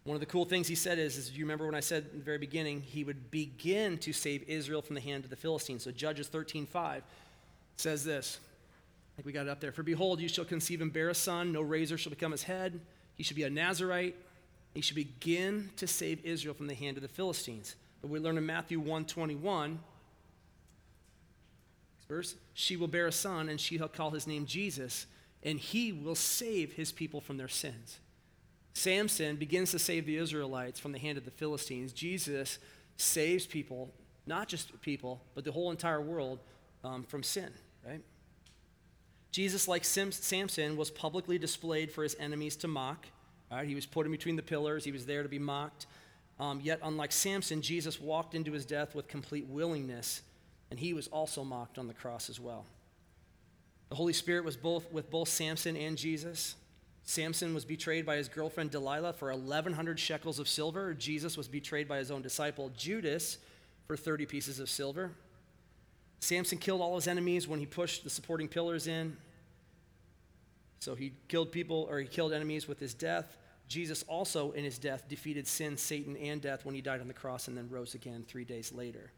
One 0.03 0.15
of 0.15 0.19
the 0.19 0.25
cool 0.25 0.43
things 0.43 0.67
he 0.67 0.75
said 0.75 0.99
is, 0.99 1.17
is, 1.17 1.31
you 1.31 1.45
remember 1.45 1.65
when 1.65 1.75
I 1.75 1.79
said 1.79 2.07
in 2.11 2.19
the 2.19 2.25
very 2.25 2.37
beginning, 2.37 2.81
he 2.81 3.03
would 3.05 3.31
begin 3.31 3.97
to 3.99 4.11
save 4.11 4.43
Israel 4.49 4.81
from 4.81 4.95
the 4.95 5.01
hand 5.01 5.23
of 5.23 5.29
the 5.29 5.37
Philistines. 5.37 5.83
So 5.83 5.91
Judges 5.91 6.27
13.5 6.27 7.01
says 7.77 8.03
this. 8.03 8.39
I 9.13 9.15
think 9.15 9.25
we 9.27 9.31
got 9.31 9.45
it 9.45 9.49
up 9.49 9.61
there. 9.61 9.71
For 9.71 9.83
behold, 9.83 10.19
you 10.19 10.27
shall 10.27 10.43
conceive 10.43 10.81
and 10.81 10.91
bear 10.91 11.09
a 11.09 11.15
son. 11.15 11.53
No 11.53 11.61
razor 11.61 11.97
shall 11.97 12.09
become 12.09 12.31
his 12.31 12.43
head. 12.43 12.81
He 13.15 13.23
should 13.23 13.37
be 13.37 13.43
a 13.43 13.49
Nazarite. 13.49 14.15
He 14.73 14.81
should 14.81 14.95
begin 14.95 15.69
to 15.77 15.87
save 15.87 16.25
Israel 16.25 16.55
from 16.55 16.67
the 16.67 16.73
hand 16.73 16.97
of 16.97 17.03
the 17.03 17.09
Philistines. 17.09 17.75
But 18.01 18.09
we 18.09 18.19
learn 18.19 18.37
in 18.37 18.45
Matthew 18.45 18.79
121, 18.79 19.79
verse, 22.09 22.35
she 22.53 22.75
will 22.75 22.87
bear 22.87 23.07
a 23.07 23.11
son, 23.11 23.47
and 23.47 23.61
she 23.61 23.77
shall 23.77 23.87
call 23.87 24.09
his 24.09 24.27
name 24.27 24.45
Jesus, 24.45 25.05
and 25.43 25.59
he 25.59 25.93
will 25.93 26.15
save 26.15 26.73
his 26.73 26.91
people 26.91 27.21
from 27.21 27.37
their 27.37 27.47
sins. 27.47 27.99
Samson 28.73 29.35
begins 29.35 29.71
to 29.71 29.79
save 29.79 30.05
the 30.05 30.17
Israelites 30.17 30.79
from 30.79 30.91
the 30.91 30.99
hand 30.99 31.17
of 31.17 31.25
the 31.25 31.31
Philistines. 31.31 31.93
Jesus 31.93 32.59
saves 32.97 33.45
people, 33.45 33.91
not 34.25 34.47
just 34.47 34.79
people, 34.81 35.21
but 35.35 35.43
the 35.43 35.51
whole 35.51 35.71
entire 35.71 36.01
world 36.01 36.39
um, 36.83 37.03
from 37.03 37.23
sin, 37.23 37.51
right? 37.87 38.01
Jesus, 39.31 39.67
like 39.67 39.83
Sim- 39.83 40.11
Samson, 40.11 40.77
was 40.77 40.91
publicly 40.91 41.39
displayed 41.39 41.91
for 41.91 42.03
his 42.03 42.15
enemies 42.19 42.55
to 42.57 42.67
mock. 42.67 43.07
Right? 43.51 43.67
He 43.67 43.75
was 43.75 43.85
put 43.85 44.05
in 44.05 44.11
between 44.11 44.35
the 44.35 44.43
pillars, 44.43 44.83
he 44.83 44.91
was 44.91 45.05
there 45.05 45.23
to 45.23 45.29
be 45.29 45.39
mocked. 45.39 45.87
Um, 46.39 46.59
yet, 46.63 46.79
unlike 46.83 47.11
Samson, 47.11 47.61
Jesus 47.61 48.01
walked 48.01 48.33
into 48.33 48.51
his 48.51 48.65
death 48.65 48.95
with 48.95 49.07
complete 49.07 49.45
willingness, 49.47 50.21
and 50.71 50.79
he 50.79 50.93
was 50.93 51.07
also 51.07 51.43
mocked 51.43 51.77
on 51.77 51.87
the 51.87 51.93
cross 51.93 52.29
as 52.29 52.39
well. 52.39 52.65
The 53.89 53.95
Holy 53.95 54.13
Spirit 54.13 54.43
was 54.43 54.57
both 54.57 54.91
with 54.91 55.11
both 55.11 55.29
Samson 55.29 55.77
and 55.77 55.97
Jesus. 55.97 56.55
Samson 57.05 57.53
was 57.53 57.65
betrayed 57.65 58.05
by 58.05 58.15
his 58.15 58.29
girlfriend 58.29 58.71
Delilah 58.71 59.13
for 59.13 59.29
1,100 59.31 59.99
shekels 59.99 60.39
of 60.39 60.47
silver. 60.47 60.93
Jesus 60.93 61.35
was 61.35 61.47
betrayed 61.47 61.87
by 61.87 61.97
his 61.97 62.11
own 62.11 62.21
disciple 62.21 62.71
Judas 62.77 63.37
for 63.87 63.97
30 63.97 64.25
pieces 64.25 64.59
of 64.59 64.69
silver. 64.69 65.11
Samson 66.19 66.57
killed 66.57 66.79
all 66.79 66.95
his 66.95 67.07
enemies 67.07 67.47
when 67.47 67.59
he 67.59 67.65
pushed 67.65 68.05
the 68.05 68.09
supporting 68.09 68.47
pillars 68.47 68.87
in. 68.87 69.17
So 70.79 70.95
he 70.95 71.13
killed 71.27 71.51
people, 71.51 71.87
or 71.89 71.99
he 71.99 72.07
killed 72.07 72.31
enemies 72.31 72.67
with 72.67 72.79
his 72.79 72.93
death. 72.93 73.37
Jesus 73.67 74.03
also, 74.07 74.51
in 74.51 74.63
his 74.63 74.77
death, 74.77 75.07
defeated 75.09 75.47
sin, 75.47 75.75
Satan, 75.77 76.15
and 76.17 76.41
death 76.41 76.65
when 76.65 76.75
he 76.75 76.81
died 76.81 77.01
on 77.01 77.07
the 77.07 77.13
cross 77.13 77.47
and 77.47 77.57
then 77.57 77.69
rose 77.69 77.95
again 77.95 78.23
three 78.27 78.45
days 78.45 78.71
later. 78.71 79.11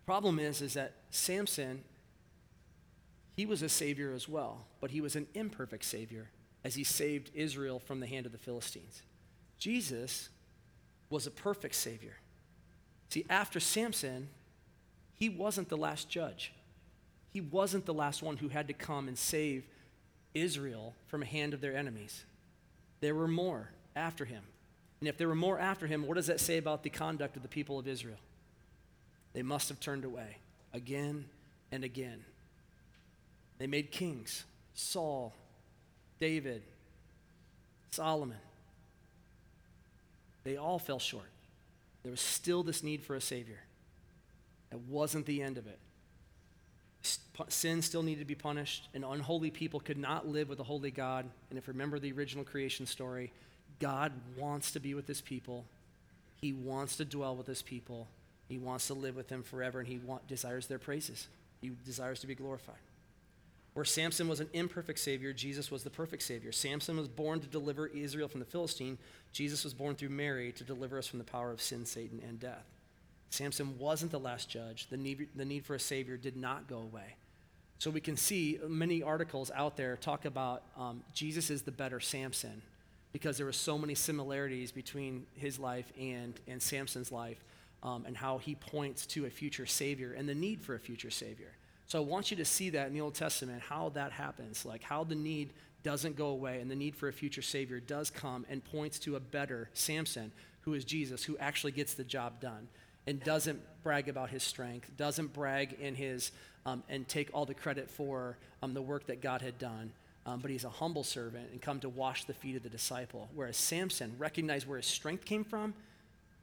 The 0.00 0.04
problem 0.06 0.38
is, 0.38 0.60
is 0.60 0.74
that 0.74 0.94
Samson 1.10 1.84
he 3.38 3.46
was 3.46 3.62
a 3.62 3.68
savior 3.68 4.12
as 4.12 4.28
well, 4.28 4.64
but 4.80 4.90
he 4.90 5.00
was 5.00 5.14
an 5.14 5.28
imperfect 5.32 5.84
savior 5.84 6.28
as 6.64 6.74
he 6.74 6.82
saved 6.82 7.30
Israel 7.36 7.78
from 7.78 8.00
the 8.00 8.06
hand 8.08 8.26
of 8.26 8.32
the 8.32 8.38
Philistines. 8.38 9.02
Jesus 9.60 10.28
was 11.08 11.24
a 11.24 11.30
perfect 11.30 11.76
savior. 11.76 12.14
See, 13.10 13.24
after 13.30 13.60
Samson, 13.60 14.26
he 15.14 15.28
wasn't 15.28 15.68
the 15.68 15.76
last 15.76 16.08
judge. 16.10 16.52
He 17.32 17.40
wasn't 17.40 17.86
the 17.86 17.94
last 17.94 18.24
one 18.24 18.38
who 18.38 18.48
had 18.48 18.66
to 18.66 18.74
come 18.74 19.06
and 19.06 19.16
save 19.16 19.62
Israel 20.34 20.96
from 21.06 21.22
a 21.22 21.26
hand 21.26 21.54
of 21.54 21.60
their 21.60 21.76
enemies. 21.76 22.24
There 22.98 23.14
were 23.14 23.28
more 23.28 23.70
after 23.94 24.24
him. 24.24 24.42
And 24.98 25.08
if 25.08 25.16
there 25.16 25.28
were 25.28 25.36
more 25.36 25.60
after 25.60 25.86
him, 25.86 26.08
what 26.08 26.16
does 26.16 26.26
that 26.26 26.40
say 26.40 26.58
about 26.58 26.82
the 26.82 26.90
conduct 26.90 27.36
of 27.36 27.42
the 27.42 27.48
people 27.48 27.78
of 27.78 27.86
Israel? 27.86 28.18
They 29.32 29.42
must 29.42 29.68
have 29.68 29.78
turned 29.78 30.04
away 30.04 30.38
again 30.74 31.26
and 31.70 31.84
again. 31.84 32.24
They 33.58 33.66
made 33.66 33.90
kings 33.90 34.44
Saul, 34.74 35.34
David, 36.20 36.62
Solomon. 37.90 38.38
They 40.44 40.56
all 40.56 40.78
fell 40.78 41.00
short. 41.00 41.28
There 42.02 42.10
was 42.10 42.20
still 42.20 42.62
this 42.62 42.82
need 42.82 43.02
for 43.02 43.16
a 43.16 43.20
Savior. 43.20 43.58
That 44.70 44.78
wasn't 44.82 45.26
the 45.26 45.42
end 45.42 45.58
of 45.58 45.66
it. 45.66 45.78
Sin 47.48 47.82
still 47.82 48.02
needed 48.02 48.20
to 48.20 48.26
be 48.26 48.34
punished. 48.34 48.88
and 48.94 49.04
unholy 49.04 49.50
people 49.50 49.80
could 49.80 49.98
not 49.98 50.26
live 50.26 50.48
with 50.48 50.60
a 50.60 50.64
holy 50.64 50.90
God. 50.90 51.26
And 51.50 51.58
if 51.58 51.66
you 51.66 51.72
remember 51.72 51.98
the 51.98 52.12
original 52.12 52.44
creation 52.44 52.86
story, 52.86 53.32
God 53.78 54.12
wants 54.36 54.72
to 54.72 54.80
be 54.80 54.94
with 54.94 55.06
his 55.06 55.20
people. 55.20 55.64
He 56.40 56.52
wants 56.52 56.96
to 56.96 57.04
dwell 57.04 57.36
with 57.36 57.46
his 57.46 57.62
people. 57.62 58.06
He 58.48 58.58
wants 58.58 58.86
to 58.86 58.94
live 58.94 59.16
with 59.16 59.28
them 59.28 59.42
forever, 59.42 59.80
and 59.80 59.88
he 59.88 59.98
want, 59.98 60.26
desires 60.26 60.66
their 60.66 60.78
praises. 60.78 61.28
He 61.60 61.70
desires 61.84 62.20
to 62.20 62.26
be 62.26 62.34
glorified. 62.34 62.76
Where 63.78 63.84
Samson 63.84 64.26
was 64.26 64.40
an 64.40 64.50
imperfect 64.54 64.98
Savior, 64.98 65.32
Jesus 65.32 65.70
was 65.70 65.84
the 65.84 65.90
perfect 65.90 66.24
Savior. 66.24 66.50
Samson 66.50 66.96
was 66.96 67.06
born 67.06 67.38
to 67.38 67.46
deliver 67.46 67.86
Israel 67.86 68.26
from 68.26 68.40
the 68.40 68.46
Philistine. 68.46 68.98
Jesus 69.32 69.62
was 69.62 69.72
born 69.72 69.94
through 69.94 70.08
Mary 70.08 70.50
to 70.50 70.64
deliver 70.64 70.98
us 70.98 71.06
from 71.06 71.20
the 71.20 71.24
power 71.24 71.52
of 71.52 71.62
sin, 71.62 71.86
Satan, 71.86 72.20
and 72.26 72.40
death. 72.40 72.64
Samson 73.30 73.78
wasn't 73.78 74.10
the 74.10 74.18
last 74.18 74.50
judge. 74.50 74.88
The 74.88 74.96
need, 74.96 75.28
the 75.36 75.44
need 75.44 75.64
for 75.64 75.76
a 75.76 75.78
Savior 75.78 76.16
did 76.16 76.36
not 76.36 76.66
go 76.66 76.78
away. 76.78 77.14
So 77.78 77.88
we 77.88 78.00
can 78.00 78.16
see 78.16 78.58
many 78.66 79.00
articles 79.00 79.48
out 79.54 79.76
there 79.76 79.96
talk 79.96 80.24
about 80.24 80.64
um, 80.76 81.04
Jesus 81.14 81.48
is 81.48 81.62
the 81.62 81.70
better 81.70 82.00
Samson 82.00 82.62
because 83.12 83.36
there 83.36 83.46
were 83.46 83.52
so 83.52 83.78
many 83.78 83.94
similarities 83.94 84.72
between 84.72 85.24
his 85.36 85.56
life 85.56 85.92
and, 85.96 86.34
and 86.48 86.60
Samson's 86.60 87.12
life 87.12 87.44
um, 87.84 88.06
and 88.08 88.16
how 88.16 88.38
he 88.38 88.56
points 88.56 89.06
to 89.06 89.26
a 89.26 89.30
future 89.30 89.66
Savior 89.66 90.14
and 90.14 90.28
the 90.28 90.34
need 90.34 90.62
for 90.62 90.74
a 90.74 90.80
future 90.80 91.10
Savior. 91.10 91.52
So 91.88 91.98
I 91.98 92.04
want 92.04 92.30
you 92.30 92.36
to 92.36 92.44
see 92.44 92.70
that 92.70 92.86
in 92.86 92.94
the 92.94 93.00
Old 93.00 93.14
Testament, 93.14 93.62
how 93.62 93.88
that 93.90 94.12
happens, 94.12 94.64
like 94.64 94.82
how 94.82 95.04
the 95.04 95.14
need 95.14 95.54
doesn't 95.82 96.16
go 96.16 96.26
away 96.26 96.60
and 96.60 96.70
the 96.70 96.76
need 96.76 96.94
for 96.94 97.08
a 97.08 97.12
future 97.12 97.40
Savior 97.42 97.80
does 97.80 98.10
come 98.10 98.44
and 98.50 98.62
points 98.62 98.98
to 99.00 99.16
a 99.16 99.20
better 99.20 99.70
Samson, 99.72 100.30
who 100.62 100.74
is 100.74 100.84
Jesus, 100.84 101.24
who 101.24 101.38
actually 101.38 101.72
gets 101.72 101.94
the 101.94 102.04
job 102.04 102.40
done. 102.40 102.68
and 103.08 103.24
doesn't 103.24 103.58
brag 103.82 104.10
about 104.10 104.28
his 104.28 104.42
strength, 104.42 104.94
doesn't 104.98 105.32
brag 105.32 105.74
in 105.80 105.94
his, 105.94 106.30
um, 106.66 106.82
and 106.90 107.08
take 107.08 107.30
all 107.32 107.46
the 107.46 107.54
credit 107.54 107.88
for 107.88 108.36
um, 108.62 108.74
the 108.74 108.82
work 108.82 109.06
that 109.06 109.22
God 109.22 109.40
had 109.40 109.58
done. 109.58 109.90
Um, 110.26 110.40
but 110.40 110.50
he's 110.50 110.64
a 110.64 110.68
humble 110.68 111.04
servant 111.04 111.48
and 111.50 111.62
come 111.62 111.80
to 111.80 111.88
wash 111.88 112.24
the 112.24 112.34
feet 112.34 112.54
of 112.54 112.62
the 112.62 112.68
disciple. 112.68 113.30
Whereas 113.34 113.56
Samson 113.56 114.14
recognized 114.18 114.68
where 114.68 114.76
his 114.76 114.84
strength 114.86 115.24
came 115.24 115.42
from, 115.42 115.72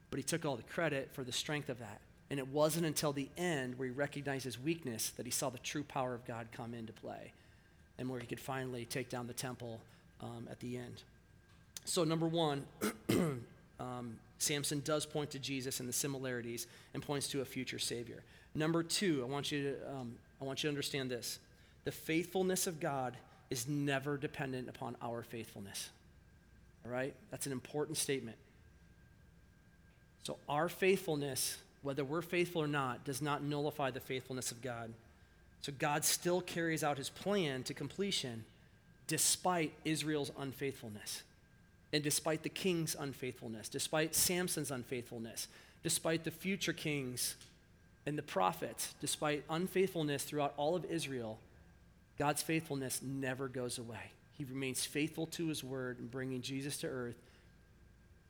but 0.10 0.18
he 0.18 0.24
took 0.24 0.44
all 0.44 0.56
the 0.56 0.64
credit 0.64 1.10
for 1.14 1.24
the 1.24 1.32
strength 1.32 1.70
of 1.70 1.78
that. 1.78 2.02
And 2.30 2.40
it 2.40 2.48
wasn't 2.48 2.86
until 2.86 3.14
the 3.14 3.30
end 3.38 3.78
where 3.78 3.88
he 3.88 3.94
recognized 3.94 4.46
his 4.46 4.60
weakness 4.60 5.12
that 5.12 5.26
he 5.26 5.32
saw 5.32 5.50
the 5.50 5.60
true 5.60 5.84
power 5.84 6.14
of 6.16 6.26
God 6.26 6.48
come 6.52 6.74
into 6.74 6.94
play 6.94 7.32
and 8.00 8.10
where 8.10 8.20
he 8.20 8.28
could 8.28 8.40
finally 8.40 8.86
take 8.86 9.10
down 9.10 9.28
the 9.28 9.34
temple 9.34 9.80
um, 10.22 10.48
at 10.50 10.60
the 10.60 10.78
end. 10.78 11.04
So, 11.86 12.04
number 12.04 12.28
one, 12.28 12.66
um, 13.80 14.18
Samson 14.40 14.82
does 14.84 15.06
point 15.06 15.32
to 15.32 15.40
Jesus 15.40 15.80
and 15.80 15.88
the 15.88 15.94
similarities 15.94 16.68
and 16.94 17.04
points 17.04 17.28
to 17.30 17.42
a 17.42 17.46
future 17.46 17.80
Savior. 17.80 18.24
Number 18.56 18.82
two, 18.82 19.24
I 19.24 19.32
want 19.32 19.52
you 19.52 19.64
to, 19.64 19.90
um, 19.92 20.16
I 20.42 20.46
want 20.46 20.64
you 20.64 20.68
to 20.68 20.72
understand 20.72 21.12
this 21.12 21.40
the 21.84 21.92
faithfulness 21.92 22.66
of 22.66 22.80
God 22.80 23.16
is 23.52 23.68
never 23.68 24.18
dependent 24.18 24.68
upon 24.68 24.96
our 25.02 25.22
faithfulness. 25.22 25.90
All 26.84 26.92
right? 26.92 27.14
That's 27.30 27.46
an 27.46 27.52
important 27.52 27.98
statement. 27.98 28.38
So, 30.24 30.38
our 30.50 30.68
faithfulness, 30.70 31.58
whether 31.86 32.04
we're 32.04 32.22
faithful 32.22 32.62
or 32.62 32.68
not, 32.68 33.06
does 33.06 33.22
not 33.22 33.44
nullify 33.44 33.92
the 33.92 34.00
faithfulness 34.00 34.52
of 34.52 34.62
God. 34.62 34.92
So, 35.62 35.72
God 35.78 36.04
still 36.04 36.42
carries 36.42 36.84
out 36.84 36.98
his 36.98 37.10
plan 37.10 37.64
to 37.64 37.74
completion 37.74 38.44
despite 39.08 39.72
Israel's 39.86 40.32
unfaithfulness, 40.38 41.24
and 41.94 42.04
despite 42.04 42.44
the 42.44 42.50
king's 42.50 42.96
unfaithfulness, 42.96 43.70
despite 43.70 44.16
Samson's 44.16 44.72
unfaithfulness, 44.72 45.48
despite 45.84 46.24
the 46.24 46.32
future 46.32 46.74
kings 46.74 47.36
and 48.06 48.18
the 48.18 48.24
prophets, 48.24 48.94
despite 49.00 49.44
unfaithfulness 49.50 50.24
throughout 50.24 50.54
all 50.58 50.76
of 50.76 50.86
Israel. 50.86 51.40
God's 52.18 52.42
faithfulness 52.42 53.02
never 53.04 53.48
goes 53.48 53.78
away. 53.78 54.12
He 54.38 54.44
remains 54.44 54.86
faithful 54.86 55.28
to 55.28 55.48
his 55.48 55.64
word 55.64 56.00
in 56.00 56.08
bringing 56.08 56.42
Jesus 56.42 56.78
to 56.78 56.88
earth 56.88 57.16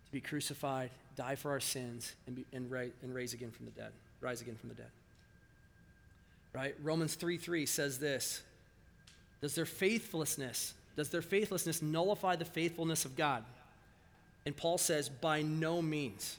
to 0.06 0.12
be 0.12 0.22
crucified, 0.22 0.90
die 1.16 1.36
for 1.36 1.52
our 1.52 1.60
sins, 1.60 2.14
and, 2.28 2.36
be, 2.36 2.46
and, 2.54 2.70
ra- 2.70 2.92
and 3.02 3.14
raise 3.14 3.34
again 3.34 3.52
from 3.52 3.66
the 3.66 3.72
dead, 3.72 3.92
rise 4.22 4.42
again 4.42 4.56
from 4.56 4.70
the 4.70 4.76
dead. 4.76 4.92
Right? 6.54 6.76
Romans 6.84 7.16
3 7.16 7.38
3 7.38 7.66
says 7.66 8.00
this 8.00 8.42
Does 9.42 9.56
their 9.56 9.66
faithlessness, 9.66 10.74
does 10.96 11.10
their 11.10 11.22
faithlessness 11.22 11.82
nullify 11.82 12.36
the 12.36 12.46
faithfulness 12.46 13.06
of 13.06 13.16
God? 13.16 13.44
And 14.46 14.56
Paul 14.56 14.78
says, 14.78 15.10
by 15.10 15.42
no 15.42 15.82
means. 15.82 16.38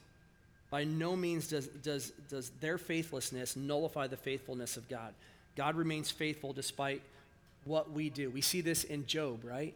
By 0.70 0.84
no 0.84 1.16
means 1.16 1.48
does, 1.48 1.66
does, 1.66 2.12
does 2.28 2.50
their 2.60 2.78
faithlessness 2.78 3.56
nullify 3.56 4.06
the 4.06 4.16
faithfulness 4.16 4.76
of 4.76 4.88
God. 4.88 5.12
God 5.56 5.74
remains 5.74 6.10
faithful 6.10 6.52
despite 6.52 7.02
what 7.64 7.90
we 7.90 8.10
do. 8.10 8.30
We 8.30 8.40
see 8.40 8.60
this 8.60 8.84
in 8.84 9.06
Job, 9.06 9.44
right? 9.44 9.74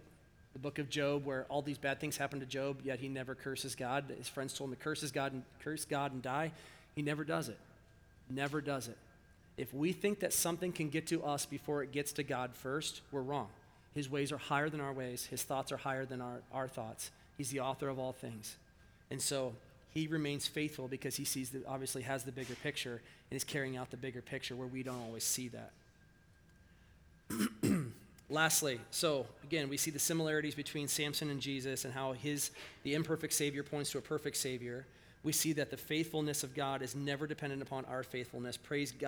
The 0.53 0.59
book 0.59 0.79
of 0.79 0.91
Job, 0.91 1.25
where 1.25 1.47
all 1.49 1.63
these 1.63 1.79
bad 1.79 2.01
things 2.01 2.17
happen 2.17 2.41
to 2.41 2.47
Job, 2.47 2.81
yet 2.83 2.99
he 2.99 3.09
never 3.09 3.35
curses 3.35 3.75
God. 3.75 4.13
His 4.17 4.29
friends 4.29 4.53
told 4.53 4.71
him 4.71 4.77
to 4.77 4.83
curse 4.83 5.09
God 5.11 5.33
and 5.33 5.43
curse 5.63 5.85
God 5.85 6.13
and 6.13 6.23
die. 6.23 6.53
He 6.95 7.03
never 7.03 7.25
does 7.25 7.49
it. 7.49 7.59
Never 8.29 8.61
does 8.61 8.89
it. 8.89 8.97
If 9.57 9.73
we 9.75 9.93
think 9.93 10.21
that 10.21 10.33
something 10.33 10.73
can 10.73 10.89
get 10.89 11.07
to 11.09 11.23
us 11.23 11.47
before 11.47 11.83
it 11.83 11.93
gets 11.93 12.13
to 12.15 12.23
God 12.23 12.55
first, 12.55 13.03
we're 13.13 13.21
wrong. 13.21 13.49
His 13.95 14.09
ways 14.09 14.33
are 14.33 14.39
higher 14.39 14.69
than 14.71 14.81
our 14.81 14.93
ways. 14.93 15.27
His 15.27 15.43
thoughts 15.43 15.73
are 15.73 15.77
higher 15.77 16.05
than 16.05 16.21
our, 16.21 16.41
our 16.53 16.69
thoughts. 16.69 17.11
He's 17.37 17.51
the 17.51 17.61
author 17.61 17.89
of 17.89 17.99
all 17.99 18.13
things. 18.13 18.57
And 19.11 19.21
so 19.21 19.55
he 19.93 20.07
remains 20.07 20.47
faithful 20.47 20.89
because 20.89 21.17
he 21.17 21.25
sees 21.25 21.51
that 21.51 21.67
obviously 21.67 22.03
has 22.03 22.25
the 22.25 22.33
bigger 22.33 22.55
picture 22.55 23.03
and 23.31 23.37
is 23.37 23.45
carrying 23.45 23.77
out 23.77 23.91
the 23.91 23.97
bigger 23.97 24.23
picture 24.23 24.55
where 24.55 24.69
we 24.69 24.83
don't 24.83 25.01
always 25.01 25.25
see 25.25 25.49
that. 25.49 25.73
Lastly, 28.31 28.81
so 28.93 29.27
again, 29.43 29.69
we 29.69 29.77
see 29.77 29.91
the 29.91 29.99
similarities 29.99 30.55
between 30.55 30.87
Samson 30.87 31.31
and 31.31 31.41
Jesus 31.41 31.85
and 31.85 31.93
how 31.93 32.13
his 32.13 32.53
the 32.85 32.95
imperfect 32.95 33.33
savior 33.33 33.65
points 33.65 33.91
to 33.91 33.99
a 33.99 34.01
perfect 34.01 34.37
savior. 34.37 34.87
We 35.23 35.33
see 35.33 35.53
that 35.55 35.71
the 35.71 35.77
faithfulness 35.77 36.45
of 36.45 36.55
God 36.55 36.81
is 36.81 36.95
never 36.95 37.27
dependent 37.27 37.61
upon 37.61 37.85
our 37.87 38.03
faithfulness. 38.05 38.57
Praise 38.57 38.93
God. 38.93 38.99